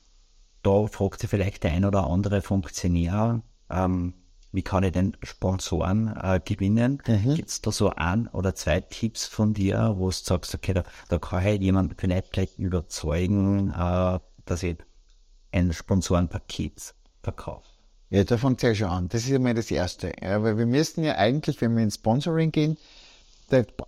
da 0.63 0.87
fragt 0.87 1.21
sich 1.21 1.31
vielleicht 1.31 1.65
der 1.65 1.73
ein 1.73 1.85
oder 1.85 2.07
andere 2.07 2.43
Funktionär, 2.43 3.43
ähm, 3.71 4.15
wie 4.51 4.63
kann 4.63 4.83
ich 4.83 4.93
denn 4.93 5.17
Sponsoren 5.23 6.09
äh, 6.09 6.41
gewinnen? 6.43 7.03
Mhm. 7.07 7.35
Gibt 7.35 7.51
es 7.51 7.61
da 7.61 7.71
so 7.71 7.91
ein 7.91 8.29
oder 8.29 8.55
zwei 8.55 8.81
Tipps 8.81 9.27
von 9.27 9.53
dir, 9.53 9.95
wo 9.99 10.07
du 10.07 10.13
sagst, 10.13 10.55
okay, 10.55 10.73
da, 10.73 10.85
da 11.09 11.19
kann 11.19 11.47
ich 11.47 11.61
jemanden 11.61 11.95
vielleicht 11.99 12.33
gleich 12.33 12.59
überzeugen, 12.59 13.71
äh, 13.71 14.19
dass 14.47 14.63
ich 14.63 14.79
ein 15.53 15.73
Sponsorenpaket 15.73 16.95
verkaufe? 17.23 17.69
Ja, 18.11 18.25
da 18.25 18.39
fängt 18.39 18.63
es 18.63 18.69
ja 18.69 18.75
schon 18.75 18.89
an. 18.89 19.09
Das 19.11 19.27
ist 19.27 19.33
einmal 19.33 19.53
das 19.53 19.71
Erste. 19.71 20.13
Ja, 20.23 20.43
weil 20.43 20.57
wir 20.57 20.65
müssen 20.65 21.05
ja 21.05 21.17
eigentlich, 21.17 21.61
wenn 21.61 21.77
wir 21.77 21.83
ins 21.83 21.97
Sponsoring 21.97 22.51
gehen, 22.51 22.79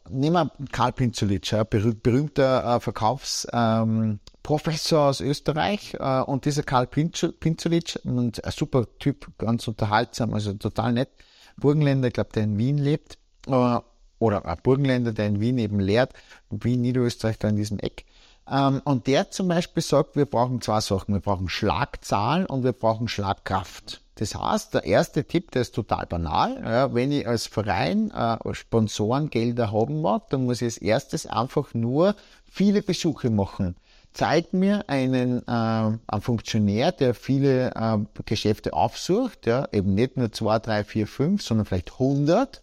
nehmen 0.09 0.35
wir 0.35 0.51
Karl 0.73 0.92
Pinzulic, 0.92 1.51
ja, 1.51 1.64
berühmter 1.64 2.77
äh, 2.77 2.81
Verkaufsprofessor 2.81 4.99
ähm, 4.99 5.09
aus 5.09 5.20
Österreich 5.20 5.96
äh, 5.99 6.20
und 6.20 6.44
dieser 6.44 6.62
Karl 6.62 6.87
Pinzulic, 6.87 7.99
ein 8.05 8.33
super 8.51 8.87
Typ, 8.99 9.27
ganz 9.38 9.66
unterhaltsam, 9.68 10.35
also 10.35 10.53
total 10.55 10.92
nett, 10.92 11.11
Burgenländer, 11.57 12.09
ich 12.09 12.14
glaube, 12.14 12.31
der 12.35 12.44
in 12.44 12.59
Wien 12.59 12.79
lebt, 12.79 13.18
äh, 13.46 13.79
oder 14.18 14.44
ein 14.44 14.59
Burgenländer, 14.62 15.12
der 15.12 15.27
in 15.27 15.40
Wien 15.40 15.59
eben 15.59 15.81
lehrt, 15.81 16.12
Wien, 16.51 16.83
Niederösterreich, 16.83 17.38
da 17.38 17.49
in 17.49 17.57
diesem 17.57 17.79
Eck, 17.79 18.05
und 18.51 19.07
der 19.07 19.31
zum 19.31 19.47
Beispiel 19.49 19.83
sagt, 19.83 20.17
wir 20.17 20.27
brauchen 20.27 20.61
zwei 20.61 20.81
Sachen. 20.81 21.15
Wir 21.15 21.21
brauchen 21.21 21.49
Schlagzahlen 21.49 22.47
und 22.47 22.65
wir 22.65 22.73
brauchen 22.73 23.07
Schlagkraft. 23.07 24.01
Das 24.21 24.35
heißt, 24.35 24.75
der 24.75 24.85
erste 24.85 25.25
Tipp, 25.25 25.51
der 25.51 25.63
ist 25.63 25.75
total 25.75 26.05
banal. 26.05 26.61
Ja, 26.63 26.95
wenn 26.95 27.11
ich 27.11 27.27
als 27.27 27.47
Verein 27.47 28.11
äh, 28.11 28.37
Sponsorengelder 28.53 29.73
haben 29.73 30.03
mag, 30.03 30.29
dann 30.29 30.45
muss 30.45 30.61
ich 30.61 30.67
als 30.67 30.77
erstes 30.77 31.27
einfach 31.27 31.73
nur 31.73 32.15
viele 32.45 32.83
Besuche 32.83 33.31
machen. 33.31 33.77
Zeig 34.13 34.53
mir 34.53 34.85
einen, 34.89 35.39
äh, 35.47 35.51
einen 35.51 36.21
Funktionär, 36.21 36.93
der 36.93 37.15
viele 37.15 37.71
äh, 37.75 37.99
Geschäfte 38.27 38.75
aufsucht, 38.75 39.47
ja, 39.47 39.67
eben 39.73 39.95
nicht 39.95 40.19
nur 40.19 40.31
zwei, 40.33 40.59
drei, 40.59 40.85
vier, 40.85 41.07
fünf, 41.07 41.43
sondern 41.43 41.65
vielleicht 41.65 41.93
100 41.93 42.61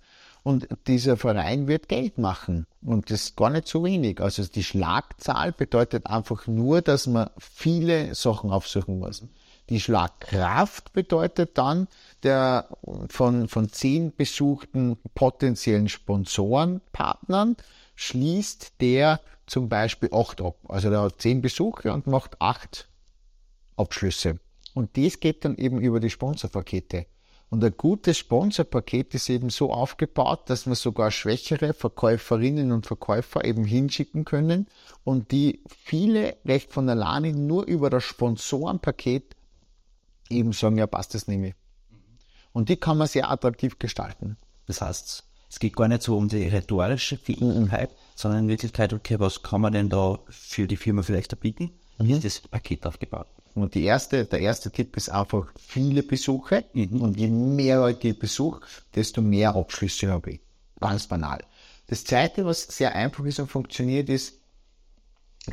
und 0.47 0.69
dieser 0.87 1.17
Verein 1.17 1.67
wird 1.67 1.89
Geld 1.89 2.17
machen. 2.17 2.67
Und 2.81 3.11
das 3.11 3.23
ist 3.23 3.35
gar 3.35 3.49
nicht 3.49 3.67
so 3.67 3.83
wenig. 3.83 4.21
Also 4.21 4.45
die 4.45 4.63
Schlagzahl 4.63 5.51
bedeutet 5.51 6.07
einfach 6.07 6.47
nur, 6.47 6.81
dass 6.81 7.05
man 7.05 7.29
viele 7.37 8.15
Sachen 8.15 8.51
aufsuchen 8.51 8.97
muss. 8.97 9.23
Die 9.69 9.81
Schlagkraft 9.81 10.93
bedeutet 10.93 11.57
dann, 11.57 11.89
der 12.23 12.69
von, 13.09 13.49
von 13.49 13.67
zehn 13.67 14.15
besuchten 14.15 14.97
potenziellen 15.15 15.89
Sponsorenpartnern 15.89 17.57
schließt 17.95 18.79
der 18.79 19.19
zum 19.47 19.67
Beispiel 19.67 20.11
acht 20.13 20.39
ab. 20.39 20.55
Also 20.69 20.89
der 20.89 21.01
hat 21.01 21.21
zehn 21.21 21.41
Besuche 21.41 21.91
und 21.91 22.07
macht 22.07 22.39
acht 22.39 22.87
Abschlüsse. 23.75 24.39
Und 24.73 24.95
das 24.95 25.19
geht 25.19 25.43
dann 25.43 25.57
eben 25.57 25.81
über 25.81 25.99
die 25.99 26.09
Sponsorpakete. 26.09 27.05
Und 27.49 27.63
ein 27.63 27.73
gutes 27.77 28.17
Sponsorpaket 28.17 29.13
ist 29.15 29.29
eben 29.29 29.49
so 29.49 29.71
aufgebaut, 29.71 30.49
dass 30.49 30.67
wir 30.67 30.75
sogar 30.75 31.11
schwächere 31.11 31.73
Verkäuferinnen 31.73 32.73
und 32.73 32.85
Verkäufer 32.85 33.45
eben 33.45 33.63
hinschicken 33.63 34.25
können 34.25 34.67
und 35.05 35.31
die 35.31 35.63
viele 35.69 36.35
recht 36.45 36.73
von 36.73 36.89
alleine 36.89 37.31
nur 37.31 37.65
über 37.65 37.89
das 37.89 38.03
Sponsorenpaket 38.03 39.35
eben 40.29 40.51
sagen, 40.51 40.77
ja, 40.77 40.87
passt 40.87 41.13
das 41.13 41.27
nehme 41.27 41.49
ich. 41.49 41.55
Und 42.51 42.67
die 42.67 42.75
kann 42.75 42.97
man 42.97 43.07
sehr 43.07 43.31
attraktiv 43.31 43.79
gestalten. 43.79 44.37
Das 44.65 44.81
heißt, 44.81 45.23
es 45.49 45.59
geht 45.59 45.75
gar 45.75 45.87
nicht 45.87 46.01
so 46.01 46.17
um 46.17 46.27
die 46.27 46.47
rhetorische 46.47 47.17
Fähigkeit, 47.17 47.91
sondern 48.15 48.41
in 48.41 48.49
Wirklichkeit, 48.49 48.91
okay, 48.91 49.19
was 49.19 49.41
kann 49.41 49.61
man 49.61 49.71
denn 49.71 49.87
da 49.87 50.19
für 50.27 50.67
die 50.67 50.75
Firma 50.75 51.01
vielleicht 51.01 51.39
bieten? 51.39 51.71
Wie 51.97 52.11
ist 52.11 52.25
das 52.25 52.39
Paket 52.39 52.85
aufgebaut? 52.85 53.27
Und 53.57 53.73
die 53.73 53.83
erste, 53.83 54.25
der 54.25 54.39
erste 54.39 54.71
Tipp 54.71 54.95
ist 54.97 55.09
einfach 55.09 55.47
viele 55.57 56.03
Besuche. 56.03 56.65
Mhm. 56.73 57.01
Und 57.01 57.17
je 57.17 57.27
mehr 57.27 57.77
Leute 57.77 58.09
ich 58.09 58.19
besuche, 58.19 58.61
desto 58.95 59.21
mehr 59.21 59.55
Abschlüsse 59.55 60.09
habe 60.09 60.31
ich. 60.31 60.41
Ganz 60.79 61.07
banal. 61.07 61.43
Das 61.87 62.03
zweite, 62.03 62.45
was 62.45 62.63
sehr 62.63 62.93
einfach 62.93 63.25
ist 63.25 63.39
und 63.39 63.47
funktioniert, 63.47 64.09
ist, 64.09 64.35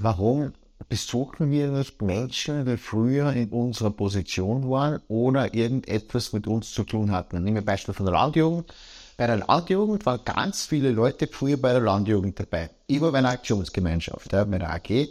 warum 0.00 0.52
besuchen 0.88 1.50
wir 1.50 1.70
das 1.70 1.94
Menschen, 2.00 2.66
die 2.66 2.76
früher 2.76 3.32
in 3.32 3.48
unserer 3.50 3.90
Position 3.90 4.68
waren 4.68 5.00
oder 5.08 5.54
irgendetwas 5.54 6.32
mit 6.32 6.46
uns 6.46 6.72
zu 6.72 6.84
tun 6.84 7.10
hatten. 7.10 7.42
Nehmen 7.42 7.56
wir 7.56 7.64
Beispiel 7.64 7.94
von 7.94 8.06
der 8.06 8.12
Landjugend. 8.12 8.72
Bei 9.16 9.26
der 9.26 9.36
Landjugend 9.36 10.04
waren 10.04 10.20
ganz 10.24 10.66
viele 10.66 10.90
Leute 10.90 11.28
früher 11.28 11.56
bei 11.56 11.72
der 11.72 11.80
Landjugend 11.80 12.38
dabei. 12.38 12.70
Ich 12.86 13.00
war 13.00 13.12
bei 13.12 13.18
einer 13.18 13.30
Aktionsgemeinschaft, 13.30 14.32
ja, 14.32 14.44
bei 14.44 14.58
der 14.58 14.74
AG. 14.74 15.08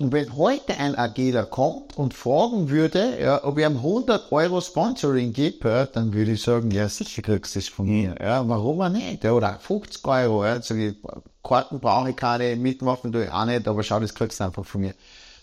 Und 0.00 0.12
wenn 0.12 0.36
heute 0.36 0.78
ein 0.78 0.94
AGler 0.94 1.44
kommt 1.44 1.98
und 1.98 2.14
fragen 2.14 2.70
würde, 2.70 3.20
ja, 3.20 3.42
ob 3.42 3.58
ich 3.58 3.64
ihm 3.66 3.78
100 3.78 4.30
Euro 4.30 4.60
Sponsoring 4.60 5.32
gebe, 5.32 5.88
dann 5.92 6.12
würde 6.12 6.32
ich 6.32 6.42
sagen, 6.42 6.70
ja, 6.70 6.88
sicher 6.88 7.20
kriegst 7.20 7.56
du 7.56 7.58
das 7.58 7.68
von 7.68 7.86
mir. 7.86 8.14
Ja, 8.20 8.48
warum 8.48 8.80
auch 8.80 8.90
nicht? 8.90 9.24
Ja, 9.24 9.32
oder 9.32 9.58
50 9.58 10.06
Euro. 10.06 10.44
Ja, 10.44 10.62
sag 10.62 10.76
ich, 10.76 10.94
Karten 11.42 11.80
brauche 11.80 12.10
ich 12.10 12.16
keine, 12.16 12.54
mitmachen 12.54 13.10
tue 13.12 13.24
ich 13.24 13.32
auch 13.32 13.44
nicht, 13.44 13.66
aber 13.66 13.82
schau, 13.82 13.98
das 13.98 14.14
kriegst 14.14 14.38
du 14.38 14.44
einfach 14.44 14.64
von 14.64 14.82
mir. 14.82 14.94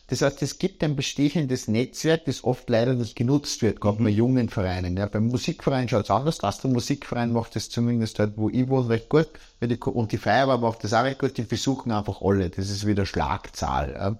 Das 0.08 0.22
heißt, 0.22 0.42
es 0.44 0.60
gibt 0.60 0.84
ein 0.84 0.96
bestehendes 0.96 1.68
Netzwerk, 1.68 2.26
das 2.26 2.44
oft 2.44 2.70
leider 2.70 2.94
nicht 2.94 3.16
genutzt 3.16 3.62
wird, 3.64 3.82
gerade 3.82 4.00
mhm. 4.00 4.04
bei 4.06 4.12
jungen 4.12 4.50
Vereinen. 4.50 4.96
Ja, 4.96 5.08
beim 5.08 5.28
Musikverein 5.28 5.90
schaut 5.90 6.06
es 6.06 6.12
anders 6.12 6.42
aus. 6.42 6.60
Der 6.60 6.70
Musikverein 6.72 7.34
macht 7.34 7.56
das 7.56 7.70
zumindest 7.70 8.20
dort, 8.20 8.38
wo 8.38 8.50
ich 8.50 8.70
wohne, 8.70 8.90
recht 8.90 9.10
gut. 9.10 9.30
Und 9.60 10.12
die 10.12 10.18
Feuerwehr 10.18 10.60
macht 10.60 10.84
das 10.84 10.94
auch 10.94 11.04
recht 11.04 11.20
gut. 11.20 11.36
Die 11.38 11.42
besuchen 11.42 11.92
einfach 11.92 12.22
alle. 12.22 12.52
Das 12.52 12.70
ist 12.70 12.86
wieder 12.86 13.06
Schlagzahl. 13.06 13.94
Ja. 13.94 14.16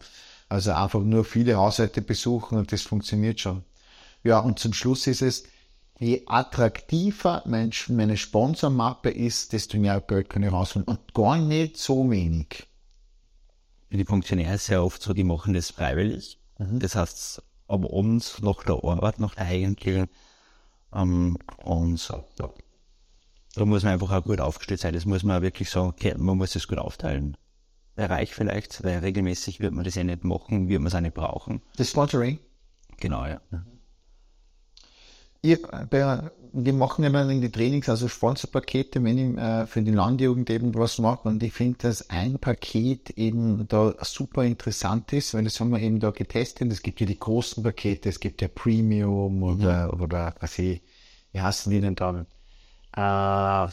Also 0.50 0.72
einfach 0.72 1.02
nur 1.02 1.26
viele 1.26 1.56
Haushalte 1.56 2.02
besuchen 2.02 2.58
und 2.58 2.72
das 2.72 2.84
funktioniert 2.84 3.40
schon. 3.40 3.64
Ja, 4.24 4.40
und 4.40 4.60
zum 4.60 4.74
Schluss 4.74 5.08
ist 5.08 5.22
es, 5.22 5.44
je 6.00 6.24
attraktiver 6.28 7.44
meine 7.46 8.18
Sponsormappe 8.18 9.10
ist, 9.10 9.54
desto 9.54 9.78
mehr 9.78 10.02
Geld 10.02 10.30
kann 10.30 10.44
ich 10.44 10.52
rausholen. 10.52 10.88
Und 10.88 11.14
gar 11.14 11.38
nicht 11.38 11.78
so 11.78 12.10
wenig 12.10 12.68
die 13.98 14.06
Funktionäre 14.06 14.58
sehr 14.58 14.84
oft 14.84 15.02
so, 15.02 15.14
die 15.14 15.24
machen 15.24 15.54
das 15.54 15.72
freiwillig. 15.72 16.40
Mhm. 16.58 16.80
Das 16.80 16.96
heißt, 16.96 17.42
am 17.68 17.86
Abend 17.86 18.38
nach 18.42 18.64
der 18.64 18.84
Arbeit, 18.84 19.20
nach 19.20 19.36
der 19.36 19.46
eigentlichen, 19.46 20.08
ähm, 20.94 21.38
und 21.64 21.98
so, 21.98 22.24
da 23.56 23.66
muss 23.66 23.84
man 23.84 23.94
einfach 23.94 24.12
auch 24.12 24.24
gut 24.24 24.42
aufgestellt 24.42 24.82
sein. 24.82 24.94
Das 24.94 25.06
muss 25.06 25.24
man 25.24 25.38
auch 25.38 25.42
wirklich 25.42 25.70
sagen, 25.70 25.88
okay, 25.88 26.14
man 26.18 26.38
muss 26.38 26.54
das 26.54 26.68
gut 26.68 26.78
aufteilen. 26.78 27.38
Bereich 27.96 28.34
vielleicht, 28.34 28.84
weil 28.84 29.00
regelmäßig 29.00 29.60
wird 29.60 29.74
man 29.74 29.86
das 29.86 29.96
ja 29.96 30.04
nicht 30.04 30.24
machen, 30.24 30.68
wird 30.68 30.82
man 30.82 30.88
es 30.88 30.96
auch 30.96 31.02
nicht 31.02 31.14
brauchen. 31.14 31.62
Das 31.78 31.90
Sponsoring? 31.90 32.40
Genau, 33.00 33.26
ja. 33.26 33.42
Mhm. 33.52 33.66
Ich, 35.42 35.62
bei, 35.62 36.32
wir 36.54 36.74
machen 36.74 37.04
immer 37.04 37.30
in 37.30 37.42
die 37.42 37.52
Trainings, 37.52 37.88
also 37.88 38.08
Sponsorpakete, 38.08 39.04
wenn 39.04 39.18
ich 39.18 39.38
äh, 39.38 39.68
für 39.68 39.82
die 39.82 39.92
Landjugend 39.92 40.50
eben 40.50 40.74
was 40.74 40.98
mache. 40.98 41.28
Und 41.28 41.44
ich 41.44 41.54
finde, 41.54 41.78
dass 41.80 42.10
ein 42.10 42.40
Paket 42.40 43.12
eben 43.12 43.68
da 43.68 43.94
super 44.02 44.44
interessant 44.44 45.14
ist, 45.14 45.34
weil 45.34 45.44
das 45.44 45.60
haben 45.60 45.70
wir 45.72 45.80
eben 45.80 46.00
da 46.00 46.12
getestet. 46.12 46.72
Es 46.72 46.82
gibt 46.82 47.00
ja 47.02 47.06
die 47.06 47.20
großen 47.20 47.62
Pakete, 47.62 48.10
es 48.10 48.20
gibt 48.20 48.42
ja 48.42 48.48
Premium 48.48 49.44
oder, 49.44 49.94
mhm. 49.94 50.02
oder 50.02 50.34
was 50.40 50.58
ich, 50.58 50.82
wie 51.32 51.42
heißen 51.42 51.72
die 51.72 51.82
denn 51.82 51.96
dann? 51.96 52.26
Äh, 52.96 53.72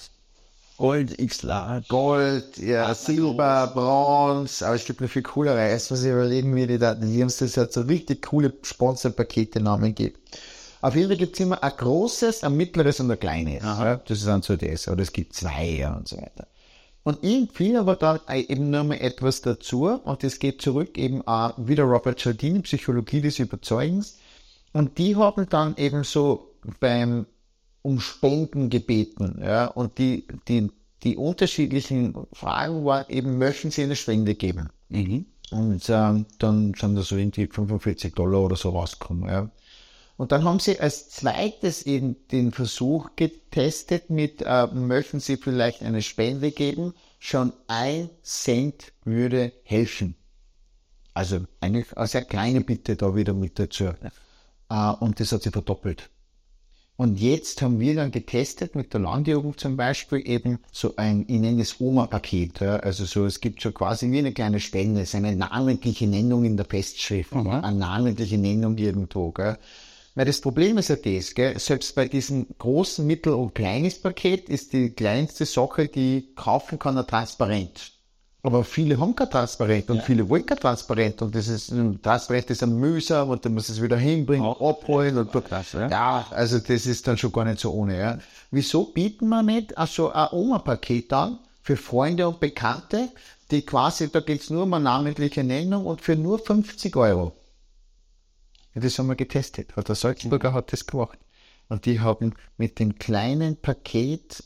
Gold, 0.82 1.16
X-Large. 1.20 1.86
Gold, 1.88 2.58
ja, 2.58 2.92
Silber, 2.92 3.70
Bronze, 3.72 4.66
aber 4.66 4.74
es 4.74 4.84
gibt 4.84 5.00
noch 5.00 5.08
viel 5.08 5.22
coolere. 5.22 5.60
Erst 5.60 5.92
was 5.92 6.02
ich 6.02 6.10
überlegen 6.10 6.56
würde, 6.56 6.76
da, 6.76 6.96
die 6.96 7.20
haben 7.20 7.28
es 7.28 7.36
das 7.36 7.56
halt 7.56 7.72
so 7.72 7.82
richtig 7.82 8.22
coole 8.22 8.52
Sponsorpakete 8.62 9.60
Namen 9.60 9.94
gibt. 9.94 10.18
Auf 10.80 10.96
jeden 10.96 11.06
Fall 11.06 11.18
gibt 11.18 11.34
es 11.34 11.40
immer 11.40 11.62
ein 11.62 11.70
großes, 11.76 12.42
ein 12.42 12.56
mittleres 12.56 12.98
und 12.98 13.12
ein 13.12 13.20
kleines. 13.20 13.62
Ja, 13.62 13.94
das 13.94 14.18
ist 14.18 14.26
dann 14.26 14.42
so 14.42 14.56
das. 14.56 14.88
Oder 14.88 15.02
es 15.02 15.12
gibt 15.12 15.34
zwei 15.34 15.66
ja, 15.66 15.94
und 15.94 16.08
so 16.08 16.16
weiter. 16.16 16.48
Und 17.04 17.18
irgendwie 17.22 17.76
aber 17.76 17.94
da 17.94 18.18
eben 18.34 18.70
nur 18.70 18.82
mal 18.82 18.96
etwas 18.96 19.40
dazu. 19.40 19.84
Und 19.86 20.24
das 20.24 20.40
geht 20.40 20.62
zurück 20.62 20.98
eben 20.98 21.24
auch 21.28 21.54
wieder 21.58 21.84
Robert 21.84 22.18
Cialdini, 22.18 22.58
Psychologie 22.58 23.20
des 23.20 23.38
Überzeugens. 23.38 24.18
Und 24.72 24.98
die 24.98 25.14
haben 25.14 25.48
dann 25.48 25.76
eben 25.76 26.02
so 26.02 26.56
beim 26.80 27.26
um 27.82 28.00
Spenden 28.00 28.70
gebeten. 28.70 29.40
Ja, 29.42 29.66
und 29.66 29.98
die, 29.98 30.26
die, 30.48 30.70
die 31.02 31.16
unterschiedlichen 31.16 32.14
Fragen 32.32 32.84
waren 32.84 33.06
eben, 33.08 33.38
möchten 33.38 33.70
sie 33.70 33.82
eine 33.82 33.96
Spende 33.96 34.34
geben? 34.34 34.70
Mhm. 34.88 35.26
Und 35.50 35.88
ähm, 35.90 36.26
dann 36.38 36.74
sind 36.74 36.94
da 36.94 37.02
so 37.02 37.16
irgendwie 37.16 37.46
45 37.46 38.14
Dollar 38.14 38.40
oder 38.40 38.56
so 38.56 38.70
rausgekommen. 38.70 39.28
Ja. 39.28 39.50
Und 40.16 40.32
dann 40.32 40.44
haben 40.44 40.60
sie 40.60 40.78
als 40.78 41.10
zweites 41.10 41.84
eben 41.84 42.16
den 42.28 42.52
Versuch 42.52 43.10
getestet 43.16 44.08
mit, 44.08 44.42
äh, 44.42 44.66
möchten 44.68 45.20
Sie 45.20 45.36
vielleicht 45.36 45.82
eine 45.82 46.00
Spende 46.00 46.52
geben? 46.52 46.94
Schon 47.18 47.52
ein 47.66 48.08
Cent 48.22 48.92
würde 49.04 49.52
helfen. 49.64 50.14
Also 51.14 51.40
eigentlich 51.60 51.96
eine 51.96 52.06
sehr 52.06 52.24
kleine 52.24 52.60
Bitte 52.62 52.96
da 52.96 53.14
wieder 53.14 53.34
mit 53.34 53.58
dazu. 53.58 53.90
Äh, 54.70 54.90
und 55.00 55.20
das 55.20 55.32
hat 55.32 55.42
sich 55.42 55.52
verdoppelt. 55.52 56.08
Und 56.96 57.20
jetzt 57.20 57.62
haben 57.62 57.80
wir 57.80 57.94
dann 57.94 58.12
getestet 58.12 58.74
mit 58.74 58.92
der 58.92 59.00
Landjugend 59.00 59.58
zum 59.58 59.76
Beispiel 59.76 60.22
eben 60.28 60.58
so 60.70 60.94
ein, 60.96 61.24
ich 61.26 61.40
nenne 61.40 61.62
es 61.62 61.80
Oma-Paket. 61.80 62.60
Ja? 62.60 62.76
Also 62.76 63.06
so, 63.06 63.24
es 63.24 63.40
gibt 63.40 63.62
so 63.62 63.72
quasi 63.72 64.10
wie 64.10 64.18
eine 64.18 64.32
kleine 64.32 64.60
Spende, 64.60 65.00
es 65.00 65.08
ist 65.08 65.14
eine 65.14 65.34
namentliche 65.34 66.06
Nennung 66.06 66.44
in 66.44 66.56
der 66.56 66.66
Festschrift, 66.66 67.34
mhm. 67.34 67.48
eine 67.48 67.78
namentliche 67.78 68.38
Nennung 68.38 68.76
irgendwo. 68.76 69.32
Gell? 69.32 69.58
Weil 70.14 70.26
das 70.26 70.42
Problem 70.42 70.76
ist 70.76 70.90
ja 70.90 70.96
das, 70.96 71.34
gell? 71.34 71.58
selbst 71.58 71.94
bei 71.94 72.06
diesem 72.06 72.46
großen, 72.58 73.06
mittel- 73.06 73.32
und 73.32 73.54
kleines 73.54 73.98
Paket 73.98 74.50
ist 74.50 74.74
die 74.74 74.90
kleinste 74.90 75.46
Sache, 75.46 75.88
die 75.88 76.18
ich 76.18 76.36
kaufen 76.36 76.78
kann, 76.78 76.98
ein 76.98 77.06
Transparent. 77.06 77.91
Aber 78.44 78.64
viele 78.64 78.98
haben 78.98 79.14
kein 79.14 79.30
Transparent 79.30 79.88
und 79.88 79.98
ja. 79.98 80.02
viele 80.02 80.28
wollen 80.28 80.44
kein 80.44 80.58
Transparent 80.58 81.22
und 81.22 81.32
das 81.32 81.46
ist 81.46 81.70
ein 81.70 82.02
Transparent 82.02 82.50
ist 82.50 82.62
ein 82.64 82.76
mühsam 82.76 83.30
und 83.30 83.44
dann 83.44 83.54
muss 83.54 83.68
es 83.68 83.80
wieder 83.80 83.96
hinbringen, 83.96 84.44
Auch 84.44 84.60
abholen 84.60 85.16
und 85.16 85.30
krass, 85.30 85.72
ja? 85.74 85.88
ja, 85.88 86.26
also 86.30 86.58
das 86.58 86.86
ist 86.86 87.06
dann 87.06 87.16
schon 87.16 87.30
gar 87.30 87.44
nicht 87.44 87.60
so 87.60 87.72
ohne. 87.72 87.96
Ja. 87.96 88.18
Wieso 88.50 88.86
bieten 88.86 89.28
wir 89.28 89.44
nicht 89.44 89.78
also 89.78 90.10
ein 90.10 90.28
Oma-Paket 90.32 91.12
an 91.12 91.38
für 91.62 91.76
Freunde 91.76 92.26
und 92.26 92.40
Bekannte, 92.40 93.10
die 93.52 93.62
quasi, 93.62 94.10
da 94.10 94.18
geht's 94.18 94.50
nur 94.50 94.64
um 94.64 94.74
eine 94.74 94.84
namentliche 94.84 95.44
Nennung 95.44 95.86
und 95.86 96.00
für 96.00 96.16
nur 96.16 96.40
50 96.40 96.96
Euro. 96.96 97.36
Ja, 98.74 98.80
das 98.80 98.98
haben 98.98 99.06
wir 99.06 99.14
getestet. 99.14 99.68
Der 99.76 99.94
Salzburger 99.94 100.52
hat 100.52 100.72
das 100.72 100.86
gemacht. 100.86 101.18
Und 101.68 101.86
die 101.86 102.00
haben 102.00 102.34
mit 102.56 102.80
dem 102.80 102.98
kleinen 102.98 103.56
Paket 103.56 104.42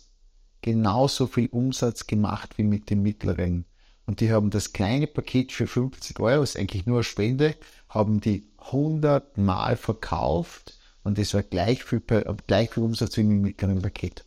genauso 0.60 1.26
viel 1.28 1.48
Umsatz 1.48 2.06
gemacht 2.06 2.58
wie 2.58 2.64
mit 2.64 2.90
dem 2.90 3.02
mittleren. 3.02 3.64
Und 4.06 4.20
die 4.20 4.32
haben 4.32 4.50
das 4.50 4.72
kleine 4.72 5.08
Paket 5.08 5.52
für 5.52 5.66
50 5.66 6.20
Euro, 6.20 6.42
ist 6.42 6.56
eigentlich 6.56 6.86
nur 6.86 6.98
eine 6.98 7.04
Spende, 7.04 7.56
haben 7.88 8.20
die 8.20 8.46
100 8.58 9.36
Mal 9.36 9.76
verkauft 9.76 10.78
und 11.02 11.18
das 11.18 11.34
war 11.34 11.42
gleich 11.42 11.84
viel, 11.84 12.02
gleich 12.46 12.70
viel 12.70 12.82
Umsatz 12.82 13.16
wie 13.16 13.24
mit 13.24 13.62
einem 13.62 13.82
Paket. 13.82 14.24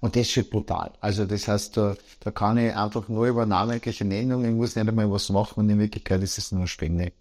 Und 0.00 0.14
das 0.14 0.22
ist 0.22 0.32
schon 0.32 0.48
brutal. 0.48 0.92
Also 1.00 1.24
das 1.24 1.48
heißt, 1.48 1.76
da, 1.76 1.96
da 2.20 2.30
kann 2.30 2.56
ich 2.58 2.74
einfach 2.74 3.08
nur 3.08 3.26
über 3.26 3.46
namentliche 3.46 4.04
Nennung, 4.04 4.44
ich 4.44 4.52
muss 4.52 4.76
nicht 4.76 4.88
einmal 4.88 5.10
was 5.10 5.28
machen 5.30 5.60
und 5.60 5.70
in 5.70 5.78
Wirklichkeit 5.78 6.22
ist 6.22 6.38
es 6.38 6.52
nur 6.52 6.60
eine 6.60 6.68
Spende. 6.68 7.12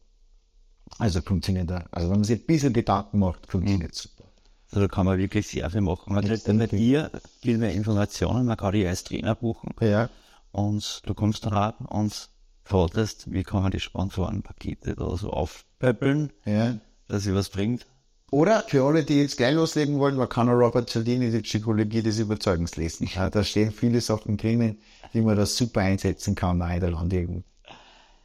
Also 1.00 1.22
funktioniert 1.22 1.70
da. 1.70 1.86
Also 1.92 2.10
wenn 2.10 2.18
man 2.18 2.24
sich 2.24 2.40
ein 2.40 2.46
bisschen 2.46 2.74
Gedanken 2.74 3.20
macht, 3.20 3.50
funktioniert 3.50 3.94
es 3.94 4.04
super. 4.04 4.26
Also 4.70 4.82
da 4.82 4.94
kann 4.94 5.06
man 5.06 5.18
wirklich 5.18 5.48
sehr 5.48 5.70
viel 5.70 5.82
machen. 5.82 6.14
Man 6.14 6.26
kriegt 6.26 6.48
dann 6.48 6.60
bei 6.60 6.68
dir 6.68 7.10
viel 7.42 7.58
mehr 7.58 7.74
Informationen, 7.74 8.46
man 8.46 8.58
kann 8.58 8.74
dich 8.74 8.88
als 8.88 9.04
Trainer 9.04 9.36
buchen. 9.36 9.74
Ja. 9.82 10.10
Und 10.52 11.02
du 11.06 11.14
kommst 11.14 11.46
ab 11.48 11.80
und 11.90 12.30
forderst, 12.64 13.32
wie 13.32 13.44
kann 13.44 13.64
man 13.64 13.72
die 13.72 13.80
Sponsorenpakete 13.80 14.96
da 14.96 15.16
so 15.18 15.30
aufpäppeln, 15.32 16.32
Ja. 16.46 16.78
dass 17.08 17.24
sie 17.24 17.34
was 17.34 17.50
bringt. 17.50 17.86
Oder 18.30 18.64
für 18.68 18.84
alle, 18.84 19.06
die 19.06 19.22
jetzt 19.22 19.38
gleich 19.38 19.56
loslegen 19.56 20.00
wollen, 20.00 20.16
man 20.18 20.28
kann 20.28 20.50
auch 20.50 20.54
Robert 20.54 20.90
Cialdini 20.90 21.32
die 21.32 21.40
Psychologie 21.42 22.02
des 22.02 22.20
Überzeugens 22.20 22.76
lesen. 22.76 23.08
Ja, 23.14 23.30
da 23.30 23.42
stehen 23.44 23.72
viele 23.72 24.02
Sachen 24.02 24.36
drinnen, 24.36 24.80
wie 25.14 25.22
man 25.22 25.38
das 25.38 25.56
super 25.56 25.80
einsetzen 25.82 26.36
kann 26.36 26.62
auch 26.62 26.70
in 26.70 26.82
der 26.82 26.92
Landjugend. 26.92 27.46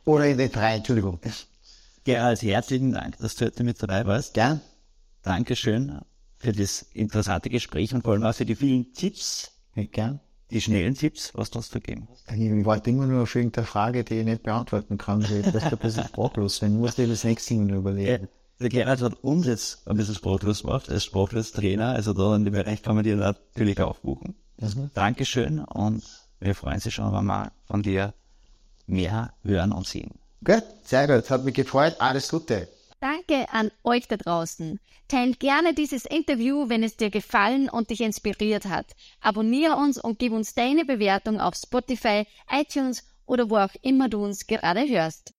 Oder 0.04 0.26
in 0.26 0.38
den 0.38 0.50
drei, 0.50 0.76
Entschuldigung. 0.76 1.20
Gerald, 2.02 2.42
herzlichen 2.42 2.90
Dank, 2.92 3.16
dass 3.18 3.36
du 3.36 3.44
heute 3.44 3.62
mit 3.62 3.80
dabei 3.80 4.04
warst. 4.04 4.34
Gern. 4.34 4.60
Dankeschön 5.22 6.00
für 6.38 6.50
das 6.52 6.82
interessante 6.94 7.48
Gespräch 7.48 7.94
und 7.94 8.02
vor 8.02 8.14
allem 8.14 8.24
auch 8.24 8.34
für 8.34 8.44
die 8.44 8.56
vielen 8.56 8.92
Tipps, 8.94 9.52
Ja. 9.76 10.18
Die 10.52 10.60
schnellen 10.60 10.94
Tipps, 10.94 11.32
was 11.34 11.50
du 11.50 11.58
uns 11.58 11.70
da 11.70 11.78
gegeben 11.78 12.08
hast. 12.10 12.30
Ich 12.30 12.64
warte 12.64 12.90
immer 12.90 13.06
nur 13.06 13.22
auf 13.22 13.34
irgendeine 13.34 13.66
Frage, 13.66 14.04
die 14.04 14.18
ich 14.20 14.24
nicht 14.24 14.42
beantworten 14.42 14.98
kann. 14.98 15.22
weil 15.28 15.42
Das 15.42 15.54
ist 15.54 15.72
ein 15.72 15.78
bisschen 15.78 16.04
sprachlos. 16.04 16.58
sein. 16.58 16.72
Ich 16.74 16.78
muss 16.78 16.94
dir 16.94 17.08
das 17.08 17.24
nächste 17.24 17.54
Mal 17.54 17.70
überlegen. 17.74 18.28
Der 18.60 18.68
Gerald 18.68 19.00
hat 19.00 19.14
uns 19.24 19.46
jetzt 19.46 19.88
ein 19.88 19.96
bisschen 19.96 20.14
sprachlos 20.14 20.62
gemacht, 20.62 20.88
als 20.88 21.04
Sprachlos-Trainer, 21.04 21.88
also 21.88 22.12
da 22.12 22.36
in 22.36 22.44
dem 22.44 22.52
Bereich 22.54 22.82
kann 22.82 22.94
man 22.94 23.02
dir 23.02 23.16
natürlich 23.16 23.80
auch 23.80 23.98
buchen. 23.98 24.36
Dankeschön 24.94 25.58
und 25.58 26.04
wir 26.38 26.54
freuen 26.54 26.74
uns 26.74 26.92
schon, 26.92 27.12
wenn 27.12 27.24
wir 27.24 27.50
von 27.66 27.82
dir 27.82 28.14
mehr 28.86 29.32
hören 29.42 29.72
und 29.72 29.86
sehen. 29.86 30.12
Gut, 30.44 30.62
sehr 30.84 31.06
gut. 31.06 31.28
Hat 31.30 31.44
mich 31.44 31.54
gefreut. 31.54 31.96
Alles 31.98 32.28
Gute. 32.28 32.68
Danke 33.02 33.52
an 33.52 33.72
euch 33.82 34.06
da 34.06 34.16
draußen. 34.16 34.78
Teilt 35.08 35.40
gerne 35.40 35.74
dieses 35.74 36.04
Interview, 36.04 36.68
wenn 36.68 36.84
es 36.84 36.96
dir 36.96 37.10
gefallen 37.10 37.68
und 37.68 37.90
dich 37.90 38.00
inspiriert 38.00 38.66
hat. 38.66 38.92
Abonniere 39.20 39.74
uns 39.74 39.98
und 39.98 40.20
gib 40.20 40.32
uns 40.32 40.54
deine 40.54 40.84
Bewertung 40.84 41.40
auf 41.40 41.56
Spotify, 41.56 42.28
iTunes 42.48 43.02
oder 43.26 43.50
wo 43.50 43.56
auch 43.56 43.74
immer 43.82 44.08
du 44.08 44.22
uns 44.22 44.46
gerade 44.46 44.88
hörst. 44.88 45.34